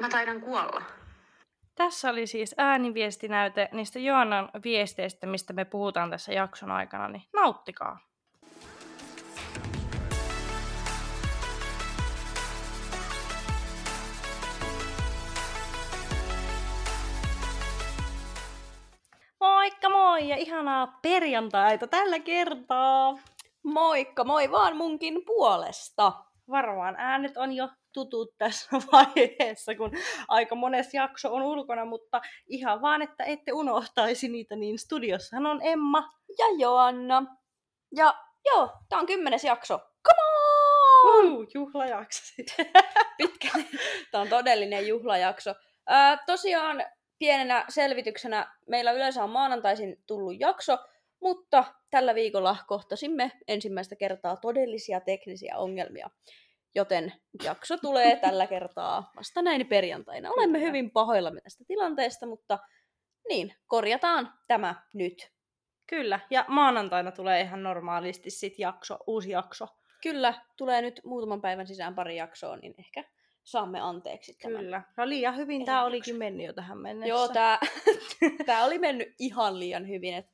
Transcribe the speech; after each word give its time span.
mä 0.00 0.08
taidan 0.08 0.40
kuolla. 0.40 0.82
Tässä 1.74 2.10
oli 2.10 2.26
siis 2.26 2.54
ääniviestinäyte 2.58 3.68
niistä 3.72 3.98
Joannan 3.98 4.50
viesteistä, 4.64 5.26
mistä 5.26 5.52
me 5.52 5.64
puhutaan 5.64 6.10
tässä 6.10 6.32
jakson 6.32 6.70
aikana, 6.70 7.08
niin 7.08 7.22
nauttikaa. 7.32 7.98
Moikka 19.40 19.90
moi 19.90 20.28
ja 20.28 20.36
ihanaa 20.36 20.98
perjantaita 21.02 21.86
tällä 21.86 22.18
kertaa. 22.18 23.14
Moikka, 23.62 24.24
moi 24.24 24.50
vaan 24.50 24.76
munkin 24.76 25.22
puolesta. 25.26 26.12
Varmaan 26.50 26.94
äänet 26.98 27.36
on 27.36 27.52
jo 27.52 27.68
tutut 27.94 28.34
tässä 28.38 28.76
vaiheessa, 28.92 29.74
kun 29.74 29.90
aika 30.28 30.54
monessa 30.54 30.96
jakso 30.96 31.34
on 31.34 31.42
ulkona, 31.42 31.84
mutta 31.84 32.20
ihan 32.46 32.82
vaan, 32.82 33.02
että 33.02 33.24
ette 33.24 33.52
unohtaisi 33.52 34.28
niitä, 34.28 34.56
niin 34.56 34.78
studiossahan 34.78 35.46
on 35.46 35.60
Emma. 35.62 36.10
Ja 36.38 36.46
Joanna. 36.58 37.22
Ja 37.96 38.14
joo, 38.44 38.70
tää 38.88 38.98
on 38.98 39.06
kymmenes 39.06 39.44
jakso. 39.44 39.78
Come 39.78 40.20
on! 40.22 41.32
Uh, 41.32 41.46
juhlajakso 41.54 42.22
sitten. 42.24 42.66
Pitkälle. 43.18 43.66
Tää 44.10 44.20
on 44.20 44.28
todellinen 44.28 44.88
juhlajakso. 44.88 45.54
Ää, 45.86 46.18
tosiaan 46.26 46.84
pienenä 47.18 47.64
selvityksenä 47.68 48.54
meillä 48.68 48.92
yleensä 48.92 49.24
on 49.24 49.30
maanantaisin 49.30 49.96
tullut 50.06 50.40
jakso, 50.40 50.78
mutta 51.20 51.64
tällä 51.90 52.14
viikolla 52.14 52.56
kohtasimme 52.66 53.32
ensimmäistä 53.48 53.96
kertaa 53.96 54.36
todellisia 54.36 55.00
teknisiä 55.00 55.56
ongelmia. 55.56 56.10
Joten 56.74 57.12
jakso 57.42 57.76
tulee 57.76 58.16
tällä 58.26 58.46
kertaa 58.46 59.10
vasta 59.16 59.42
näin 59.42 59.66
perjantaina. 59.66 60.30
Olemme 60.30 60.60
hyvin 60.60 60.90
pahoillamme 60.90 61.40
tästä 61.40 61.64
tilanteesta, 61.68 62.26
mutta 62.26 62.58
niin, 63.28 63.54
korjataan 63.66 64.32
tämä 64.48 64.74
nyt. 64.94 65.34
Kyllä, 65.86 66.20
ja 66.30 66.44
maanantaina 66.48 67.12
tulee 67.12 67.40
ihan 67.40 67.62
normaalisti 67.62 68.30
sit 68.30 68.58
jakso, 68.58 68.98
uusi 69.06 69.30
jakso. 69.30 69.66
Kyllä, 70.02 70.34
tulee 70.56 70.82
nyt 70.82 71.00
muutaman 71.04 71.40
päivän 71.40 71.66
sisään 71.66 71.94
pari 71.94 72.16
jaksoa, 72.16 72.56
niin 72.56 72.74
ehkä 72.78 73.04
saamme 73.44 73.80
anteeksi 73.80 74.36
tämän. 74.42 74.60
Kyllä. 74.60 74.82
No 74.96 75.08
liian 75.08 75.36
hyvin 75.36 75.64
tämä 75.64 75.84
olikin 75.84 76.16
mennyt 76.16 76.46
jo 76.46 76.52
tähän 76.52 76.78
mennessä. 76.78 77.08
Joo, 77.08 77.28
tää 78.46 78.64
oli 78.64 78.78
mennyt 78.78 79.08
ihan 79.18 79.58
liian 79.58 79.88
hyvin. 79.88 80.14
Et 80.14 80.26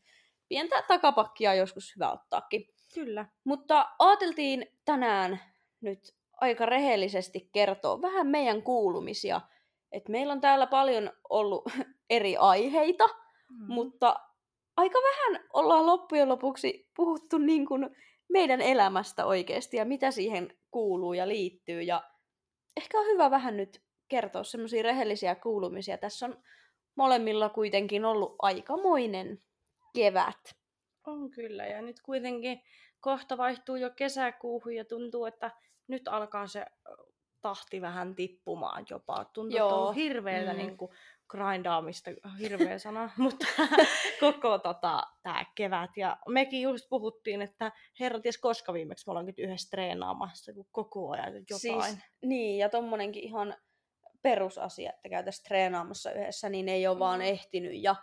pientä 0.49 0.83
takapakkia 0.89 1.55
joskus 1.55 1.95
hyvä 1.97 2.13
ottaakin. 2.13 2.67
Kyllä. 2.95 3.27
Mutta 3.45 3.89
ajateltiin 3.99 4.67
tänään 4.85 5.41
nyt 5.81 5.99
aika 6.41 6.67
rehellisesti 6.67 7.49
kertoa 7.53 8.03
vähän 8.03 8.27
meidän 8.27 8.63
kuulumisia. 8.63 9.41
Et 9.93 10.09
meillä 10.09 10.33
on 10.33 10.41
täällä 10.41 10.67
paljon 10.67 11.13
ollut 11.31 11.65
eri 12.11 12.37
aiheita, 12.37 13.05
Mm. 13.51 13.75
mutta 13.75 14.17
aika 14.77 14.99
vähän 14.99 15.45
ollaan 15.53 15.87
loppujen 15.87 16.29
lopuksi 16.29 16.89
puhuttu 16.97 17.39
niin 17.39 17.67
kuin 17.67 17.91
meidän 18.29 18.61
elämästä 18.61 19.27
oikeasti 19.27 19.77
ja 19.77 19.85
mitä 19.85 20.11
siihen 20.11 20.59
kuuluu 20.71 21.13
ja 21.13 21.29
liittyy. 21.29 21.83
Ja 21.83 22.03
ehkä 22.77 22.99
on 22.99 23.07
hyvä 23.07 23.31
vähän 23.31 23.57
nyt 23.57 23.83
kertoa 24.09 24.45
semmoisia 24.45 24.83
rehellisiä 24.83 25.35
kuulumisia. 25.35 25.99
Tässä 25.99 26.27
on 26.27 26.43
molemmilla 26.95 27.49
kuitenkin 27.49 28.05
ollut 28.05 28.35
aikamoinen 28.39 29.43
kevät. 29.95 30.57
On 31.11 31.31
kyllä, 31.31 31.67
ja 31.67 31.83
nyt 31.83 32.01
kuitenkin 32.01 32.63
kohta 33.01 33.37
vaihtuu 33.39 33.77
jo 33.77 33.91
kesäkuuhun 33.91 34.75
ja 34.75 34.85
tuntuu, 34.85 35.25
että 35.25 35.51
nyt 35.89 36.09
alkaa 36.09 36.47
se 36.47 36.67
tahti 37.41 37.81
vähän 37.81 38.15
tippumaan 38.15 38.87
jopa. 38.91 39.25
Tuntuu, 39.25 39.57
että 39.57 39.65
on 39.65 39.71
Joo. 39.71 39.93
hirveätä 39.93 40.53
Mm. 40.53 40.59
niin 40.59 40.77
kuin 40.77 40.91
grindaamista, 41.29 42.11
hirveä 42.41 42.79
sana, 42.79 43.11
mutta 43.17 43.47
koko 44.21 44.59
tota, 44.59 45.03
tämä 45.23 45.45
kevät. 45.55 45.91
Ja 45.97 46.17
mekin 46.29 46.63
just 46.63 46.89
puhuttiin, 46.89 47.43
että 47.43 47.73
herra 48.01 48.21
ties 48.21 48.39
koska 48.39 48.73
viimeksi 48.73 49.07
me 49.07 49.11
ollaan 49.11 49.27
nyt 49.27 49.39
yhdessä 49.39 49.71
treenaamassa, 49.71 50.53
kun 50.53 50.67
koko 50.73 51.11
ajan 51.11 51.35
jotain. 51.35 51.61
Siis, 51.61 51.99
niin, 52.23 52.59
ja 52.59 52.69
tommonenkin 52.69 53.23
ihan 53.25 53.55
perusasia, 54.23 54.91
että 54.91 55.09
käytäisiin 55.09 55.45
treenaamassa 55.45 56.13
yhdessä, 56.13 56.49
niin 56.49 56.69
ei 56.69 56.87
ole 56.87 56.99
vaan 56.99 57.21
Mm. 57.21 57.27
ehtinyt. 57.27 57.73
Ja 57.83 57.97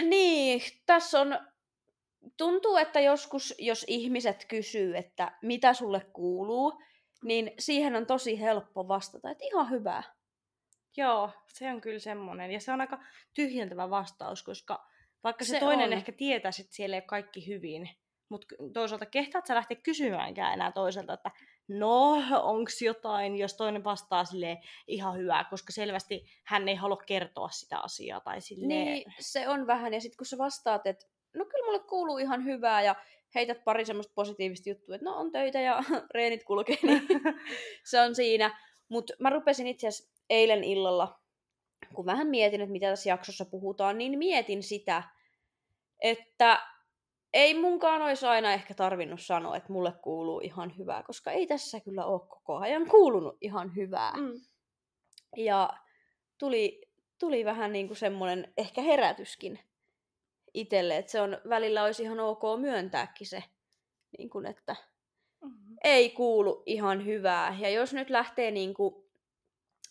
niin, 0.00 0.60
tässä 0.86 1.20
on, 1.20 1.38
tuntuu, 2.36 2.76
että 2.76 3.00
joskus, 3.00 3.54
jos 3.58 3.84
ihmiset 3.88 4.44
kysyy, 4.48 4.96
että 4.96 5.38
mitä 5.42 5.74
sulle 5.74 6.00
kuuluu, 6.12 6.82
niin 7.24 7.52
siihen 7.58 7.96
on 7.96 8.06
tosi 8.06 8.40
helppo 8.40 8.88
vastata, 8.88 9.30
että 9.30 9.44
ihan 9.44 9.70
hyvää. 9.70 10.02
Joo, 10.96 11.30
se 11.48 11.72
on 11.72 11.80
kyllä 11.80 11.98
semmoinen. 11.98 12.50
Ja 12.50 12.60
se 12.60 12.72
on 12.72 12.80
aika 12.80 12.98
tyhjentävä 13.34 13.90
vastaus, 13.90 14.42
koska 14.42 14.86
vaikka 15.24 15.44
se, 15.44 15.50
Se 15.50 15.60
toinen 15.60 15.86
on. 15.86 15.92
ehkä 15.92 16.12
tietäisi, 16.12 16.62
että 16.62 16.74
siellä 16.74 16.96
ei 16.96 17.00
ole 17.00 17.06
kaikki 17.06 17.46
hyvin, 17.46 17.90
mutta 18.28 18.46
toisaalta 18.72 19.06
kehtaat 19.06 19.46
sä 19.46 19.54
lähteä 19.54 19.76
kysymäänkään 19.82 20.52
enää 20.52 20.72
toiselta, 20.72 21.12
että 21.12 21.30
no, 21.68 22.12
onks 22.42 22.82
jotain, 22.82 23.36
jos 23.36 23.54
toinen 23.54 23.84
vastaa 23.84 24.24
sille 24.24 24.58
ihan 24.86 25.18
hyvää, 25.18 25.44
koska 25.50 25.72
selvästi 25.72 26.24
hän 26.46 26.68
ei 26.68 26.74
halua 26.74 27.02
kertoa 27.06 27.48
sitä 27.48 27.78
asiaa 27.78 28.20
tai 28.20 28.40
silleen. 28.40 28.68
Niin, 28.68 29.12
se 29.20 29.48
on 29.48 29.66
vähän. 29.66 29.94
Ja 29.94 30.00
sitten 30.00 30.16
kun 30.16 30.26
sä 30.26 30.38
vastaat, 30.38 30.86
että 30.86 31.06
no 31.34 31.44
kyllä 31.44 31.64
mulle 31.64 31.78
kuuluu 31.78 32.18
ihan 32.18 32.44
hyvää 32.44 32.82
ja 32.82 32.94
heität 33.34 33.64
pari 33.64 33.84
semmoista 33.84 34.12
positiivista 34.14 34.68
juttua, 34.68 34.94
että 34.94 35.04
no 35.04 35.16
on 35.16 35.32
töitä 35.32 35.60
ja 35.60 35.82
reenit 36.14 36.44
kulkee, 36.44 36.78
niin 36.82 37.08
se 37.90 38.00
on 38.00 38.14
siinä. 38.14 38.58
Mutta 38.88 39.12
mä 39.18 39.30
rupesin 39.30 39.66
itse 39.66 39.88
asiassa 39.88 40.12
eilen 40.30 40.64
illalla, 40.64 41.20
kun 41.94 42.06
vähän 42.06 42.26
mietin, 42.26 42.60
että 42.60 42.72
mitä 42.72 42.88
tässä 42.88 43.08
jaksossa 43.08 43.44
puhutaan, 43.44 43.98
niin 43.98 44.18
mietin 44.18 44.62
sitä, 44.62 45.02
että 46.00 46.58
ei 47.32 47.54
munkaan 47.54 48.02
olisi 48.02 48.26
aina 48.26 48.52
ehkä 48.52 48.74
tarvinnut 48.74 49.20
sanoa, 49.20 49.56
että 49.56 49.72
mulle 49.72 49.92
kuuluu 50.02 50.40
ihan 50.40 50.78
hyvää, 50.78 51.02
koska 51.02 51.30
ei 51.30 51.46
tässä 51.46 51.80
kyllä 51.80 52.04
ole 52.04 52.20
koko 52.20 52.56
ajan 52.56 52.86
kuulunut 52.86 53.36
ihan 53.40 53.76
hyvää. 53.76 54.12
Mm. 54.16 54.40
Ja 55.36 55.70
tuli, 56.38 56.80
tuli 57.18 57.44
vähän 57.44 57.72
niin 57.72 57.86
kuin 57.86 57.96
semmoinen 57.96 58.52
ehkä 58.56 58.82
herätyskin 58.82 59.58
itselle, 60.54 60.96
että 60.96 61.12
se 61.12 61.20
on 61.20 61.38
välillä 61.48 61.84
olisi 61.84 62.02
ihan 62.02 62.20
ok 62.20 62.42
myöntääkin 62.60 63.26
se, 63.26 63.44
niin 64.18 64.30
kuin, 64.30 64.46
että 64.46 64.76
Mm. 65.42 65.76
ei 65.84 66.10
kuulu 66.10 66.62
ihan 66.66 67.06
hyvää. 67.06 67.56
Ja 67.60 67.70
jos 67.70 67.92
nyt 67.94 68.10
lähtee 68.10 68.50
niin 68.50 68.74
kuin 68.74 68.94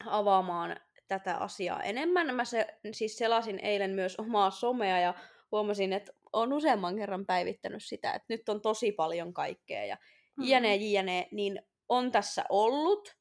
avaamaan 0.05 0.79
tätä 1.07 1.37
asiaa 1.37 1.83
enemmän, 1.83 2.35
mä 2.35 2.45
se, 2.45 2.67
siis 2.91 3.17
selasin 3.17 3.59
eilen 3.59 3.91
myös 3.91 4.15
omaa 4.19 4.51
somea 4.51 4.99
ja 4.99 5.13
huomasin, 5.51 5.93
että 5.93 6.13
on 6.33 6.53
useamman 6.53 6.95
kerran 6.95 7.25
päivittänyt 7.25 7.83
sitä, 7.83 8.13
että 8.13 8.25
nyt 8.29 8.49
on 8.49 8.61
tosi 8.61 8.91
paljon 8.91 9.33
kaikkea 9.33 9.85
ja 9.85 9.97
Mm. 10.37 10.43
jne, 10.47 10.75
jne, 10.75 11.27
niin 11.31 11.61
on 11.89 12.11
tässä 12.11 12.45
ollut. 12.49 13.15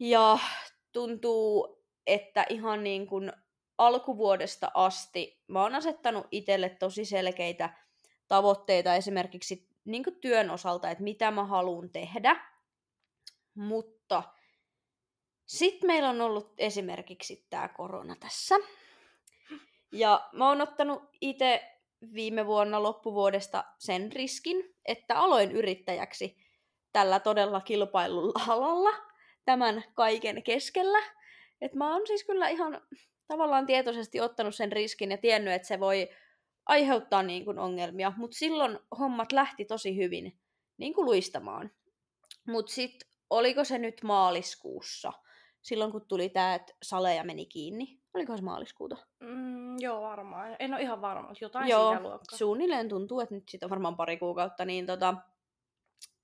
Ja 0.00 0.38
tuntuu, 0.92 1.82
että 2.06 2.46
ihan 2.48 2.84
niin 2.84 3.06
kuin 3.06 3.32
alkuvuodesta 3.78 4.70
asti 4.74 5.42
mä 5.48 5.62
oon 5.62 5.74
asettanut 5.74 6.26
itselle 6.30 6.68
tosi 6.68 7.04
selkeitä 7.04 7.74
tavoitteita 8.28 8.94
esimerkiksi 8.94 9.68
niin 9.84 10.04
työn 10.20 10.50
osalta, 10.50 10.90
että 10.90 11.04
mitä 11.04 11.30
mä 11.30 11.44
haluan 11.44 11.90
tehdä. 11.90 12.36
Mutta 13.54 14.22
sitten 15.46 15.86
meillä 15.86 16.08
on 16.08 16.20
ollut 16.20 16.54
esimerkiksi 16.58 17.46
tämä 17.50 17.68
korona 17.68 18.16
tässä. 18.20 18.54
Ja 19.92 20.28
mä 20.32 20.48
oon 20.48 20.60
ottanut 20.60 21.02
itse 21.20 21.76
viime 22.14 22.46
vuonna 22.46 22.82
loppuvuodesta 22.82 23.64
sen 23.78 24.12
riskin, 24.12 24.74
että 24.84 25.18
aloin 25.18 25.52
yrittäjäksi 25.52 26.36
tällä 26.92 27.20
todella 27.20 27.60
kilpailulla 27.60 28.40
alalla 28.48 28.90
tämän 29.44 29.84
kaiken 29.94 30.42
keskellä. 30.42 30.98
Et 31.60 31.74
mä 31.74 31.92
oon 31.92 32.06
siis 32.06 32.24
kyllä 32.24 32.48
ihan 32.48 32.82
tavallaan 33.28 33.66
tietoisesti 33.66 34.20
ottanut 34.20 34.54
sen 34.54 34.72
riskin 34.72 35.10
ja 35.10 35.18
tiennyt, 35.18 35.54
että 35.54 35.68
se 35.68 35.80
voi 35.80 36.08
aiheuttaa 36.66 37.22
niin 37.22 37.44
kuin 37.44 37.58
ongelmia, 37.58 38.12
mutta 38.16 38.36
silloin 38.36 38.78
hommat 38.98 39.32
lähti 39.32 39.64
tosi 39.64 39.96
hyvin 39.96 40.38
niin 40.76 40.94
kuin 40.94 41.04
luistamaan. 41.04 41.70
Mutta 42.46 42.72
sitten 42.72 43.08
oliko 43.30 43.64
se 43.64 43.78
nyt 43.78 44.02
maaliskuussa, 44.02 45.12
silloin 45.62 45.92
kun 45.92 46.08
tuli 46.08 46.28
tämä, 46.28 46.54
että 46.54 46.72
saleja 46.82 47.24
meni 47.24 47.46
kiinni. 47.46 48.00
Oliko 48.14 48.36
se 48.36 48.42
maaliskuuta? 48.42 48.96
Mm, 49.20 49.76
joo, 49.80 50.02
varmaan. 50.02 50.56
En 50.58 50.74
ole 50.74 50.82
ihan 50.82 51.00
varma, 51.00 51.28
mutta 51.28 51.44
jotain 51.44 51.68
Joo, 51.68 51.88
siitä 51.90 52.02
luokkaa. 52.02 52.38
suunnilleen 52.38 52.88
tuntuu, 52.88 53.20
että 53.20 53.34
nyt 53.34 53.48
siitä 53.48 53.66
on 53.66 53.70
varmaan 53.70 53.96
pari 53.96 54.16
kuukautta, 54.16 54.64
niin 54.64 54.86
tota, 54.86 55.14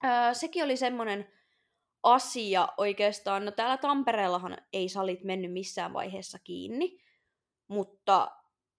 ää, 0.02 0.34
sekin 0.34 0.64
oli 0.64 0.76
semmoinen 0.76 1.32
asia 2.02 2.68
oikeastaan. 2.76 3.44
No 3.44 3.50
täällä 3.50 3.76
Tampereellahan 3.76 4.56
ei 4.72 4.88
salit 4.88 5.24
mennyt 5.24 5.52
missään 5.52 5.92
vaiheessa 5.92 6.38
kiinni, 6.44 6.98
mutta 7.68 8.30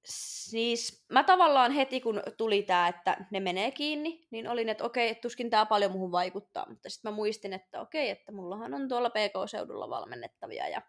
siis 0.06 1.06
mä 1.10 1.24
tavallaan 1.24 1.72
heti 1.72 2.02
kun 2.02 2.22
tuli 2.38 2.64
tää, 2.64 2.88
että 2.88 3.26
ne 3.32 3.40
menee 3.40 3.72
kiinni, 3.72 4.28
niin 4.32 4.48
olin, 4.48 4.70
että 4.70 4.84
okei, 4.84 5.10
että 5.10 5.22
tuskin 5.22 5.50
tää 5.50 5.66
paljon 5.66 5.92
muuhun 5.92 6.12
vaikuttaa. 6.12 6.70
Mutta 6.70 6.90
sitten 6.90 7.12
mä 7.12 7.16
muistin, 7.16 7.54
että 7.54 7.82
okei, 7.82 8.10
että 8.10 8.32
mullahan 8.32 8.74
on 8.74 8.88
tuolla 8.88 9.10
PK-seudulla 9.10 9.90
valmennettavia 9.90 10.68
ja 10.68 10.82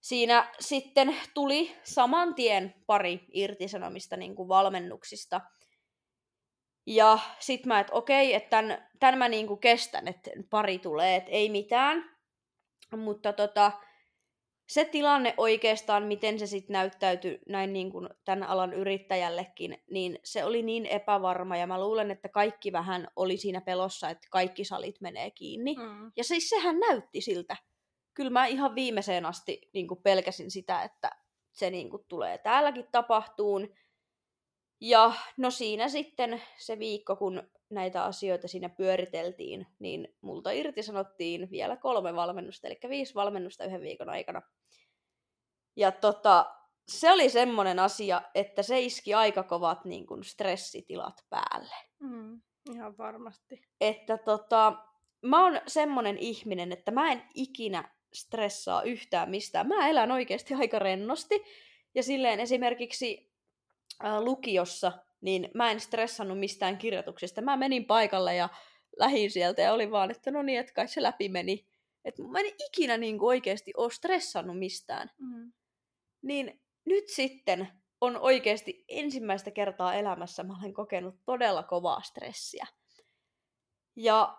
siinä 0.00 0.52
sitten 0.60 1.16
tuli 1.34 1.76
saman 1.82 2.34
tien 2.34 2.74
pari 2.86 3.26
irtisanomista 3.32 4.16
niin 4.16 4.36
kuin 4.36 4.48
valmennuksista. 4.48 5.40
Ja 6.86 7.18
sit 7.38 7.66
mä, 7.66 7.80
että 7.80 7.92
okei, 7.92 8.34
että 8.34 8.50
tämän, 8.50 8.88
tämän 9.00 9.18
mä 9.18 9.28
niin 9.28 9.46
kuin 9.46 9.60
kestän, 9.60 10.08
että 10.08 10.30
pari 10.50 10.78
tulee, 10.78 11.16
että 11.16 11.30
ei 11.30 11.50
mitään. 11.50 12.16
Mutta 12.96 13.32
tota, 13.32 13.72
se 14.70 14.84
tilanne 14.84 15.34
oikeastaan, 15.36 16.02
miten 16.02 16.38
se 16.38 16.46
sitten 16.46 16.72
näyttäytyi 16.72 17.38
näin 17.48 17.72
niin 17.72 17.92
kuin 17.92 18.08
tämän 18.24 18.48
alan 18.48 18.72
yrittäjällekin, 18.72 19.82
niin 19.90 20.18
se 20.24 20.44
oli 20.44 20.62
niin 20.62 20.86
epävarma 20.86 21.56
ja 21.56 21.66
mä 21.66 21.80
luulen, 21.80 22.10
että 22.10 22.28
kaikki 22.28 22.72
vähän 22.72 23.08
oli 23.16 23.36
siinä 23.36 23.60
pelossa, 23.60 24.10
että 24.10 24.28
kaikki 24.30 24.64
salit 24.64 25.00
menee 25.00 25.30
kiinni. 25.30 25.74
Mm. 25.74 26.12
Ja 26.16 26.24
siis 26.24 26.48
sehän 26.48 26.80
näytti 26.80 27.20
siltä. 27.20 27.56
Kyllä 28.14 28.30
mä 28.30 28.46
ihan 28.46 28.74
viimeiseen 28.74 29.26
asti 29.26 29.60
niin 29.74 29.88
kuin 29.88 30.02
pelkäsin 30.02 30.50
sitä, 30.50 30.82
että 30.82 31.10
se 31.52 31.70
niin 31.70 31.90
kuin 31.90 32.04
tulee 32.08 32.38
täälläkin 32.38 32.86
tapahtuun. 32.92 33.68
Ja 34.80 35.12
no 35.36 35.50
siinä 35.50 35.88
sitten 35.88 36.42
se 36.58 36.78
viikko, 36.78 37.16
kun 37.16 37.42
näitä 37.70 38.04
asioita 38.04 38.48
siinä 38.48 38.68
pyöriteltiin, 38.68 39.66
niin 39.78 40.08
multa 40.20 40.50
irtisanottiin 40.50 41.50
vielä 41.50 41.76
kolme 41.76 42.14
valmennusta, 42.14 42.66
eli 42.66 42.78
viisi 42.88 43.14
valmennusta 43.14 43.64
yhden 43.64 43.80
viikon 43.80 44.08
aikana. 44.08 44.42
Ja 45.76 45.92
tota, 45.92 46.54
se 46.88 47.12
oli 47.12 47.28
semmoinen 47.28 47.78
asia, 47.78 48.22
että 48.34 48.62
se 48.62 48.80
iski 48.80 49.14
aika 49.14 49.42
kovat 49.42 49.84
niin 49.84 50.06
kuin 50.06 50.24
stressitilat 50.24 51.26
päälle. 51.30 51.74
Mm, 51.98 52.40
ihan 52.74 52.98
varmasti. 52.98 53.62
Että 53.80 54.18
tota, 54.18 54.72
mä 55.22 55.44
oon 55.44 55.60
semmoinen 55.66 56.18
ihminen, 56.18 56.72
että 56.72 56.90
mä 56.90 57.12
en 57.12 57.22
ikinä 57.34 57.94
stressaa 58.14 58.82
yhtään 58.82 59.30
mistään. 59.30 59.68
Mä 59.68 59.88
elän 59.88 60.12
oikeasti 60.12 60.54
aika 60.54 60.78
rennosti. 60.78 61.44
Ja 61.94 62.02
silleen 62.02 62.40
esimerkiksi 62.40 63.29
äh, 64.04 64.20
lukiossa, 64.20 64.92
niin 65.20 65.50
mä 65.54 65.70
en 65.70 65.80
stressannut 65.80 66.38
mistään 66.38 66.78
kirjoituksista. 66.78 67.40
Mä 67.40 67.56
menin 67.56 67.84
paikalle 67.84 68.34
ja 68.34 68.48
lähin 68.96 69.30
sieltä 69.30 69.62
ja 69.62 69.72
oli 69.72 69.90
vaan, 69.90 70.10
että 70.10 70.30
no 70.30 70.42
niin, 70.42 70.60
että 70.60 70.72
kai 70.72 70.88
se 70.88 71.02
läpi 71.02 71.28
meni. 71.28 71.66
Että 72.04 72.22
mä 72.22 72.40
en 72.40 72.46
ikinä 72.68 72.96
niin 72.96 73.18
kuin 73.18 73.28
oikeasti 73.28 73.72
ole 73.76 73.90
stressannut 73.90 74.58
mistään. 74.58 75.10
Mm. 75.18 75.52
Niin 76.22 76.62
nyt 76.84 77.08
sitten 77.08 77.68
on 78.00 78.16
oikeasti 78.16 78.84
ensimmäistä 78.88 79.50
kertaa 79.50 79.94
elämässä 79.94 80.42
mä 80.42 80.56
olen 80.60 80.74
kokenut 80.74 81.14
todella 81.24 81.62
kovaa 81.62 82.02
stressiä. 82.02 82.66
Ja 83.96 84.38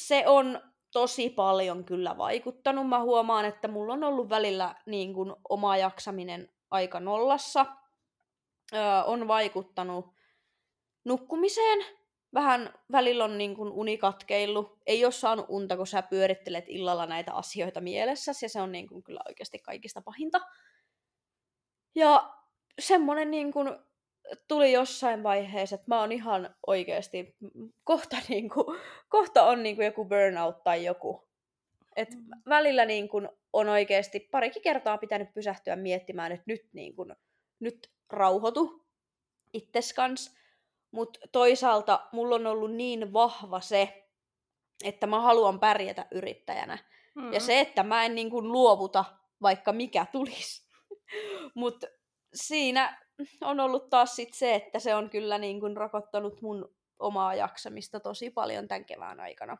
se 0.00 0.24
on 0.26 0.60
tosi 0.92 1.30
paljon 1.30 1.84
kyllä 1.84 2.18
vaikuttanut. 2.18 2.88
Mä 2.88 3.02
huomaan, 3.02 3.44
että 3.44 3.68
mulla 3.68 3.92
on 3.92 4.04
ollut 4.04 4.28
välillä 4.28 4.74
niin 4.86 5.14
kuin 5.14 5.34
oma 5.48 5.76
jaksaminen 5.76 6.52
aika 6.70 7.00
nollassa. 7.00 7.66
Öö, 8.74 9.02
on 9.02 9.28
vaikuttanut 9.28 10.06
nukkumiseen. 11.04 11.78
Vähän 12.34 12.74
välillä 12.92 13.24
on 13.24 13.38
niin 13.38 13.56
kuin 13.56 13.72
unikatkeillut. 13.72 14.78
Ei 14.86 15.04
ole 15.04 15.12
saanut 15.12 15.46
unta, 15.48 15.76
kun 15.76 15.86
sä 15.86 16.02
pyörittelet 16.02 16.64
illalla 16.68 17.06
näitä 17.06 17.32
asioita 17.34 17.80
mielessäsi, 17.80 18.44
ja 18.44 18.48
se 18.48 18.60
on 18.60 18.72
niin 18.72 18.88
kuin 18.88 19.02
kyllä 19.02 19.20
oikeasti 19.28 19.58
kaikista 19.58 20.02
pahinta. 20.02 20.40
Ja 21.94 22.34
semmonen 22.78 23.30
niin 23.30 23.52
kuin 23.52 23.68
tuli 24.48 24.72
jossain 24.72 25.22
vaiheessa, 25.22 25.74
että 25.74 25.84
mä 25.88 26.00
oon 26.00 26.12
ihan 26.12 26.54
oikeasti, 26.66 27.36
kohta, 27.84 28.16
niin 28.28 28.48
kuin, 28.50 28.80
kohta 29.08 29.42
on 29.44 29.62
niin 29.62 29.76
kuin 29.76 29.86
joku 29.86 30.04
burnout 30.04 30.62
tai 30.62 30.84
joku. 30.84 31.28
Et 31.96 32.10
mm. 32.14 32.26
välillä 32.48 32.84
niin 32.84 33.08
kuin 33.08 33.28
on 33.52 33.68
oikeasti 33.68 34.20
parikin 34.20 34.62
kertaa 34.62 34.98
pitänyt 34.98 35.34
pysähtyä 35.34 35.76
miettimään, 35.76 36.32
että 36.32 36.44
nyt, 36.46 36.68
niin 36.72 36.96
kuin, 36.96 37.16
nyt 37.60 37.90
rauhoitu 38.10 38.86
itses 39.52 39.92
kans. 39.92 40.38
Mutta 40.90 41.20
toisaalta 41.32 42.08
mulla 42.12 42.34
on 42.34 42.46
ollut 42.46 42.72
niin 42.72 43.12
vahva 43.12 43.60
se, 43.60 44.08
että 44.84 45.06
mä 45.06 45.20
haluan 45.20 45.60
pärjätä 45.60 46.06
yrittäjänä. 46.10 46.78
Mm. 47.14 47.32
Ja 47.32 47.40
se, 47.40 47.60
että 47.60 47.82
mä 47.82 48.04
en 48.04 48.14
niin 48.14 48.30
kuin 48.30 48.52
luovuta, 48.52 49.04
vaikka 49.42 49.72
mikä 49.72 50.06
tulisi. 50.12 50.68
Mutta 51.54 51.86
siinä 52.34 53.06
on 53.40 53.60
ollut 53.60 53.90
taas 53.90 54.16
sit 54.16 54.34
se, 54.34 54.54
että 54.54 54.78
se 54.78 54.94
on 54.94 55.10
kyllä 55.10 55.38
niin 55.38 55.60
kuin 55.60 55.76
rokottanut 55.76 56.42
mun 56.42 56.74
omaa 56.98 57.34
jaksamista 57.34 58.00
tosi 58.00 58.30
paljon 58.30 58.68
tämän 58.68 58.84
kevään 58.84 59.20
aikana. 59.20 59.56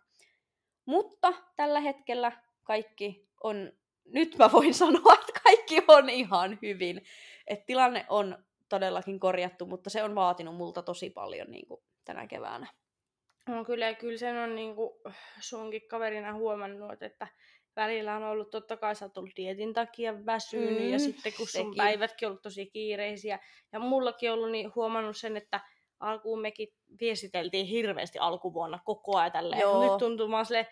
Mutta 0.84 1.32
tällä 1.56 1.80
hetkellä 1.80 2.32
kaikki 2.64 3.28
on, 3.42 3.72
nyt 4.12 4.38
mä 4.38 4.52
voin 4.52 4.74
sanoa, 4.84 5.14
että 5.14 5.40
kaikki 5.44 5.82
on 5.88 6.10
ihan 6.10 6.58
hyvin. 6.62 7.02
Et 7.46 7.66
tilanne 7.66 8.06
on 8.08 8.38
todellakin 8.68 9.20
korjattu, 9.20 9.66
mutta 9.66 9.90
se 9.90 10.02
on 10.02 10.14
vaatinut 10.14 10.56
multa 10.56 10.82
tosi 10.82 11.10
paljon 11.10 11.50
niin 11.50 11.66
kuin 11.66 11.80
tänä 12.04 12.26
keväänä. 12.26 12.66
No 13.48 13.64
kyllä, 13.64 13.94
kyllä 13.94 14.18
sen 14.18 14.38
on 14.38 14.56
niin 14.56 14.74
kuin 14.74 14.90
sunkin 15.40 15.88
kaverina 15.88 16.34
huomannut, 16.34 17.02
että 17.02 17.28
välillä 17.76 18.16
on 18.16 18.22
ollut, 18.22 18.50
totta 18.50 18.76
kai 18.76 18.96
sä 18.96 19.04
oot 19.04 19.18
ollut 19.18 19.36
dietin 19.36 19.74
takia 19.74 20.26
väsynyt 20.26 20.82
mm, 20.82 20.88
ja 20.88 20.98
sitten 20.98 21.32
kun 21.36 21.46
sun 21.46 21.60
sekin. 21.60 21.74
päivätkin 21.76 22.26
on 22.26 22.30
ollut 22.30 22.42
tosi 22.42 22.66
kiireisiä. 22.66 23.38
Ja 23.72 23.78
mullakin 23.78 24.32
ollut 24.32 24.50
niin 24.50 24.72
huomannut 24.74 25.16
sen, 25.16 25.36
että 25.36 25.60
alkuun 26.00 26.40
mekin 26.40 26.68
viestiteltiin 27.00 27.66
hirveästi 27.66 28.18
alkuvuonna 28.18 28.78
koko 28.84 29.16
ajan 29.16 29.32
tälleen. 29.32 29.60
Joo. 29.60 29.90
Nyt 29.90 29.98
tuntuu 29.98 30.30
vaan 30.30 30.46
silleen, 30.46 30.66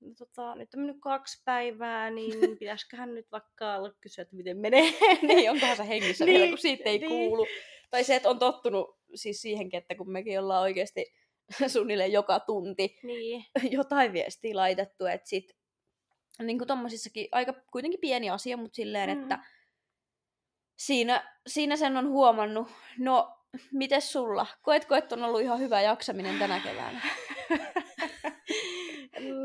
no, 0.00 0.14
tota, 0.18 0.54
nyt 0.54 0.74
on 0.74 0.80
mennyt 0.80 1.00
kaksi 1.00 1.42
päivää, 1.44 2.10
niin 2.10 2.32
pitäisiköhän 2.60 3.14
nyt 3.14 3.26
vaikka 3.32 3.76
olla 3.76 3.92
kysyä, 4.00 4.22
että 4.22 4.36
miten 4.36 4.58
menee. 4.58 4.92
niin, 5.28 5.50
onkohan 5.50 5.76
se 5.76 5.88
hengissä 5.88 6.24
niin, 6.24 6.38
vielä, 6.38 6.48
kun 6.48 6.58
siitä 6.58 6.84
ei 6.86 6.98
niin. 6.98 7.08
kuulu. 7.08 7.46
Tai 7.90 8.04
se, 8.04 8.16
että 8.16 8.30
on 8.30 8.38
tottunut 8.38 8.98
siis 9.14 9.42
siihenkin, 9.42 9.78
että 9.78 9.94
kun 9.94 10.12
mekin 10.12 10.40
ollaan 10.40 10.62
oikeasti 10.62 11.14
suunnilleen 11.72 12.12
joka 12.12 12.40
tunti 12.40 12.98
niin. 13.02 13.44
jotain 13.70 14.12
viestiä 14.12 14.56
laitettu, 14.56 15.06
että 15.06 15.28
sit 15.28 15.56
niin 16.42 16.58
kuin 16.58 16.68
tommosissakin 16.68 17.28
aika 17.32 17.54
kuitenkin 17.72 18.00
pieni 18.00 18.30
asia, 18.30 18.56
mutta 18.56 18.76
silleen, 18.76 19.10
mm. 19.10 19.22
että 19.22 19.38
siinä, 20.76 21.36
siinä 21.46 21.76
sen 21.76 21.96
on 21.96 22.08
huomannut. 22.08 22.68
No, 22.98 23.36
miten 23.72 24.02
sulla? 24.02 24.46
Koetko, 24.62 24.94
että 24.94 25.14
on 25.14 25.22
ollut 25.22 25.40
ihan 25.40 25.58
hyvä 25.58 25.80
jaksaminen 25.80 26.38
tänä 26.38 26.60
keväänä? 26.60 27.00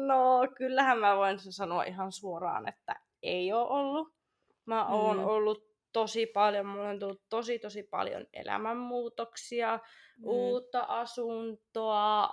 No, 0.08 0.48
kyllähän 0.58 1.00
mä 1.00 1.18
voin 1.18 1.40
sanoa 1.40 1.84
ihan 1.84 2.12
suoraan, 2.12 2.68
että 2.68 2.96
ei 3.24 3.54
ole 3.54 3.68
ollut. 3.70 4.16
Mä 4.66 4.88
oon 4.88 5.18
mm. 5.18 5.26
ollut 5.26 5.66
tosi 5.94 6.26
paljon, 6.26 6.66
mulla 6.66 6.90
on 6.90 7.00
tullut 7.00 7.24
tosi 7.30 7.60
tosi 7.60 7.84
paljon 7.84 8.26
elämänmuutoksia, 8.34 9.78
mm. 10.18 10.24
uutta 10.24 10.82
asuntoa, 10.82 12.30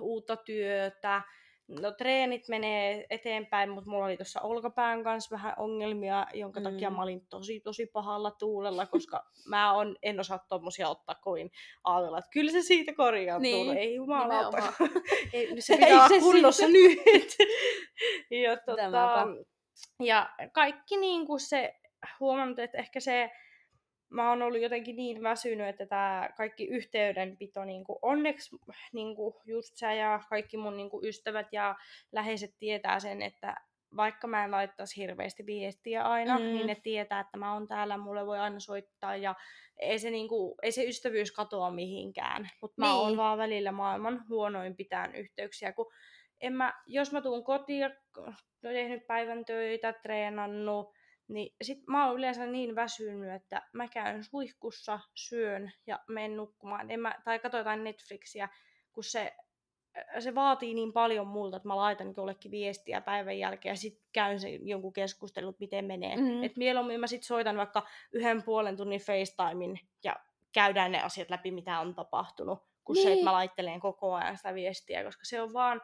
uutta 0.00 0.36
työtä, 0.36 1.22
no 1.80 1.92
treenit 1.92 2.48
menee 2.48 3.06
eteenpäin, 3.10 3.70
mutta 3.70 3.90
mulla 3.90 4.04
oli 4.04 4.16
tuossa 4.16 4.40
olkapään 4.40 5.04
kanssa 5.04 5.36
vähän 5.36 5.54
ongelmia, 5.56 6.26
jonka 6.34 6.60
mm. 6.60 6.64
takia 6.64 6.90
mä 6.90 7.02
olin 7.02 7.26
tosi 7.26 7.60
tosi 7.60 7.86
pahalla 7.86 8.30
tuulella, 8.30 8.86
koska 8.86 9.24
mä 9.48 9.72
on, 9.72 9.96
en 10.02 10.20
osaa 10.20 10.38
tommosia 10.48 10.88
ottaa 10.88 11.14
kovin 11.14 11.50
ajatella, 11.84 12.18
että 12.18 12.30
kyllä 12.32 12.52
se 12.52 12.62
siitä 12.62 12.92
korjaantuu. 12.92 13.42
Niin. 13.42 13.66
No, 13.66 13.72
ei 13.72 13.94
jumalauta. 13.94 14.72
ei, 15.32 15.60
se 15.60 15.74
pitää 15.74 15.88
ei 15.88 16.08
se 16.08 16.18
kunnossa 16.18 16.66
siitä. 16.66 17.02
nyt. 17.12 17.36
ja, 18.30 18.56
tota, 18.56 19.26
ja 20.02 20.30
kaikki 20.52 20.96
niin 20.96 21.26
kuin 21.26 21.40
se, 21.40 21.74
huomannut, 22.20 22.58
että 22.58 22.78
ehkä 22.78 23.00
se 23.00 23.30
mä 24.10 24.30
oon 24.30 24.42
ollut 24.42 24.60
jotenkin 24.60 24.96
niin 24.96 25.22
väsynyt, 25.22 25.68
että 25.68 25.86
tämä 25.86 26.28
kaikki 26.36 26.64
yhteydenpito, 26.64 27.64
niin 27.64 27.84
kuin 27.84 27.98
onneksi 28.02 28.56
niin 28.92 29.16
kuin 29.16 29.34
just 29.44 29.76
sä 29.76 29.92
ja 29.92 30.20
kaikki 30.30 30.56
mun 30.56 30.76
niin 30.76 30.90
kuin 30.90 31.06
ystävät 31.06 31.46
ja 31.52 31.76
läheiset 32.12 32.50
tietää 32.58 33.00
sen, 33.00 33.22
että 33.22 33.54
vaikka 33.96 34.26
mä 34.26 34.44
en 34.44 34.50
laittaisi 34.50 35.00
hirveästi 35.00 35.46
viestiä 35.46 36.02
aina, 36.02 36.38
mm. 36.38 36.44
niin 36.44 36.66
ne 36.66 36.76
tietää, 36.82 37.20
että 37.20 37.38
mä 37.38 37.54
oon 37.54 37.66
täällä, 37.66 37.96
mulle 37.96 38.26
voi 38.26 38.38
aina 38.38 38.60
soittaa 38.60 39.16
ja 39.16 39.34
ei 39.78 39.98
se, 39.98 40.10
niinku, 40.10 40.54
ei 40.62 40.72
se 40.72 40.84
ystävyys 40.84 41.32
katoa 41.32 41.70
mihinkään. 41.70 42.50
Mutta 42.62 42.82
niin. 42.82 42.88
mä 42.88 42.94
oon 42.94 43.16
vaan 43.16 43.38
välillä 43.38 43.72
maailman 43.72 44.24
huonoin 44.28 44.76
pitään 44.76 45.14
yhteyksiä, 45.14 45.72
kun 45.72 45.92
en 46.40 46.52
mä, 46.52 46.72
jos 46.86 47.12
mä 47.12 47.20
tuun 47.20 47.44
kotiin, 47.44 47.90
tehnyt 48.62 49.06
päivän 49.06 49.44
töitä, 49.44 49.92
treenannut, 49.92 50.94
niin 51.30 51.54
sit 51.62 51.86
mä 51.86 52.06
oon 52.06 52.16
yleensä 52.16 52.46
niin 52.46 52.74
väsynyt, 52.74 53.34
että 53.34 53.62
mä 53.72 53.88
käyn 53.88 54.24
suihkussa, 54.24 55.00
syön 55.14 55.72
ja 55.86 56.00
menen 56.08 56.36
nukkumaan. 56.36 56.90
En 56.90 57.00
mä, 57.00 57.14
tai 57.24 57.38
katsotaan 57.38 57.84
Netflixiä, 57.84 58.48
kun 58.92 59.04
se 59.04 59.32
se 60.18 60.34
vaatii 60.34 60.74
niin 60.74 60.92
paljon 60.92 61.26
multa, 61.26 61.56
että 61.56 61.68
mä 61.68 61.76
laitan 61.76 62.14
jollekin 62.16 62.50
viestiä 62.50 63.00
päivän 63.00 63.38
jälkeen 63.38 63.72
ja 63.72 63.76
sitten 63.76 64.04
käyn 64.12 64.40
sen 64.40 64.68
jonkun 64.68 64.92
keskustelun, 64.92 65.56
miten 65.60 65.84
menee. 65.84 66.16
Mm. 66.16 66.44
Et 66.44 66.56
mieluummin 66.56 67.00
mä 67.00 67.06
sitten 67.06 67.26
soitan 67.26 67.56
vaikka 67.56 67.86
yhden 68.12 68.42
puolen 68.42 68.76
tunnin 68.76 69.00
FaceTimein 69.00 69.80
ja 70.04 70.16
käydään 70.52 70.92
ne 70.92 71.02
asiat 71.02 71.30
läpi, 71.30 71.50
mitä 71.50 71.80
on 71.80 71.94
tapahtunut, 71.94 72.58
kuin 72.84 72.94
niin. 72.94 73.02
se, 73.02 73.08
että 73.08 73.16
Niin. 73.16 73.24
mä 73.24 73.32
laittelen 73.32 73.80
koko 73.80 74.14
ajan 74.14 74.36
sitä 74.36 74.54
viestiä, 74.54 75.04
koska 75.04 75.24
se 75.24 75.42
on 75.42 75.52
vaan, 75.52 75.80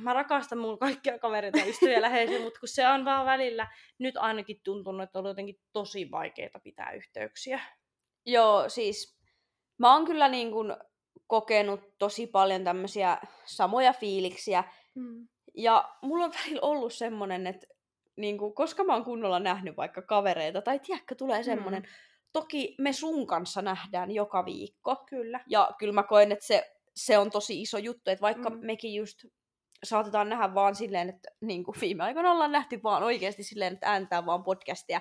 mä 0.00 0.12
rakastan 0.12 0.58
mun 0.58 0.78
kaikkia 0.78 1.18
kavereita 1.18 1.58
ja 1.58 1.66
ystäviä 1.66 2.02
läheisiä, 2.02 2.40
mutta 2.40 2.60
kun 2.60 2.68
se 2.68 2.88
on 2.88 3.04
vaan 3.04 3.26
välillä, 3.26 3.68
nyt 3.98 4.16
ainakin 4.16 4.60
tuntunut, 4.64 5.02
että 5.02 5.18
on 5.18 5.26
jotenkin 5.26 5.60
tosi 5.72 6.10
vaikeaa 6.10 6.60
pitää 6.62 6.92
yhteyksiä. 6.92 7.60
Joo, 8.26 8.68
siis 8.68 9.18
mä 9.78 9.94
oon 9.94 10.04
kyllä 10.04 10.28
niin 10.28 10.50
kuin 10.50 10.76
kokenut 11.26 11.80
tosi 11.98 12.26
paljon 12.26 12.64
tämmöisiä 12.64 13.18
samoja 13.44 13.92
fiiliksiä. 13.92 14.64
Mm. 14.94 15.28
Ja 15.54 15.94
mulla 16.02 16.24
on 16.24 16.32
välillä 16.44 16.60
ollut 16.62 16.92
semmonen, 16.92 17.46
että 17.46 17.66
niin 18.16 18.38
kuin, 18.38 18.54
koska 18.54 18.84
mä 18.84 18.92
oon 18.92 19.04
kunnolla 19.04 19.40
nähnyt 19.40 19.76
vaikka 19.76 20.02
kavereita, 20.02 20.62
tai 20.62 20.78
tiedätkö, 20.78 21.14
tulee 21.14 21.42
semmonen, 21.42 21.82
Mm. 21.82 21.88
toki 22.32 22.74
me 22.78 22.92
sun 22.92 23.26
kanssa 23.26 23.62
nähdään 23.62 24.10
joka 24.10 24.44
viikko. 24.44 24.96
Kyllä. 24.96 25.40
Ja 25.48 25.70
kyllä 25.78 25.92
mä 25.92 26.02
koen, 26.02 26.32
että 26.32 26.46
se, 26.46 26.72
se 26.96 27.18
on 27.18 27.30
tosi 27.30 27.62
iso 27.62 27.78
juttu, 27.78 28.10
että 28.10 28.22
vaikka 28.22 28.50
Mm. 28.50 28.56
mm. 28.56 28.66
mekin 28.66 28.94
just 28.94 29.24
saatetaan 29.84 30.28
nähdä 30.28 30.54
vaan 30.54 30.74
silleen, 30.74 31.08
että 31.08 31.30
niin 31.40 31.64
kuin 31.64 31.76
viime 31.80 32.04
aikoina 32.04 32.32
ollaan 32.32 32.52
nähty 32.52 32.82
vaan 32.82 33.02
oikeasti 33.02 33.42
silleen, 33.42 33.72
että 33.72 33.90
ääntää 33.90 34.26
vaan 34.26 34.44
podcastia. 34.44 35.00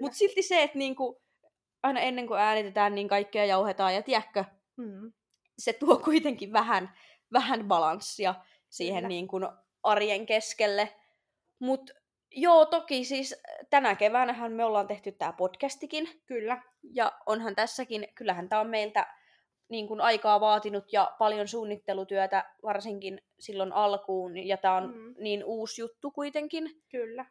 Mutta 0.00 0.18
silti 0.18 0.42
se, 0.42 0.62
että 0.62 0.78
niin 0.78 0.96
kuin, 0.96 1.16
aina 1.82 2.00
ennen 2.00 2.26
kuin 2.26 2.40
äänitetään, 2.40 2.94
niin 2.94 3.08
kaikkea 3.08 3.44
jauhetaan. 3.44 3.94
Ja 3.94 4.02
tiedätkö, 4.02 4.44
mm. 4.76 5.12
se 5.58 5.72
tuo 5.72 5.96
kuitenkin 5.98 6.52
vähän, 6.52 6.90
vähän 7.32 7.68
balanssia 7.68 8.34
siihen 8.68 8.96
Kyllä. 8.96 9.08
niin 9.08 9.28
kuin 9.28 9.48
arjen 9.82 10.26
keskelle. 10.26 10.94
Mutta 11.58 11.92
joo, 12.30 12.66
toki 12.66 13.04
siis 13.04 13.42
tänä 13.70 13.94
keväänähän 13.94 14.52
me 14.52 14.64
ollaan 14.64 14.86
tehty 14.86 15.12
tämä 15.12 15.32
podcastikin. 15.32 16.22
Kyllä. 16.26 16.62
Ja 16.94 17.12
onhan 17.26 17.54
tässäkin, 17.54 18.08
kyllähän 18.14 18.48
tämä 18.48 18.60
on 18.60 18.70
meiltä 18.70 19.06
niin 19.68 19.88
kuin 19.88 20.00
aikaa 20.00 20.40
vaatinut 20.40 20.92
ja 20.92 21.14
paljon 21.18 21.48
suunnittelutyötä, 21.48 22.44
varsinkin 22.62 23.22
silloin 23.38 23.72
alkuun. 23.72 24.36
Ja 24.36 24.56
tämä 24.56 24.76
on 24.76 24.94
Mm. 24.96 25.14
niin 25.18 25.44
uusi 25.44 25.80
juttu 25.80 26.10
kuitenkin, 26.10 26.82
Kyllä. 26.90 27.26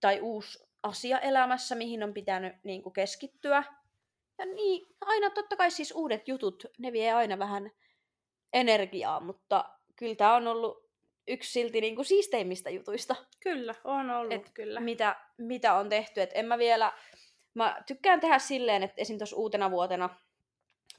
tai 0.00 0.20
uusi 0.20 0.58
asia 0.82 1.18
elämässä, 1.18 1.74
mihin 1.74 2.02
on 2.02 2.14
pitänyt 2.14 2.52
niin 2.64 2.82
kuin 2.82 2.92
keskittyä. 2.92 3.64
Ja 4.38 4.44
niin, 4.46 4.86
aina 5.00 5.30
totta 5.30 5.56
kai 5.56 5.70
siis 5.70 5.92
uudet 5.96 6.28
jutut, 6.28 6.64
ne 6.78 6.92
vie 6.92 7.12
aina 7.12 7.38
vähän 7.38 7.70
energiaa, 8.52 9.20
mutta 9.20 9.64
kyllä 9.96 10.14
tämä 10.14 10.34
on 10.34 10.46
ollut 10.48 10.88
yksi 11.28 11.52
silti 11.52 11.80
niin 11.80 11.94
kuin 11.96 12.04
siisteimmistä 12.04 12.70
jutuista, 12.70 13.16
Kyllä, 13.40 13.74
on 13.84 14.10
ollut 14.10 14.32
Et 14.32 14.50
kyllä. 14.54 14.80
mitä, 14.80 15.16
mitä 15.38 15.74
on 15.74 15.88
tehty. 15.88 16.20
Et 16.20 16.30
en 16.34 16.46
mä 16.46 16.58
vielä, 16.58 16.92
mä 17.54 17.82
tykkään 17.86 18.20
tehdä 18.20 18.38
silleen, 18.38 18.82
että 18.82 18.94
esim. 19.02 19.18
tuossa 19.18 19.36
uutena 19.36 19.70
vuotena 19.70 20.10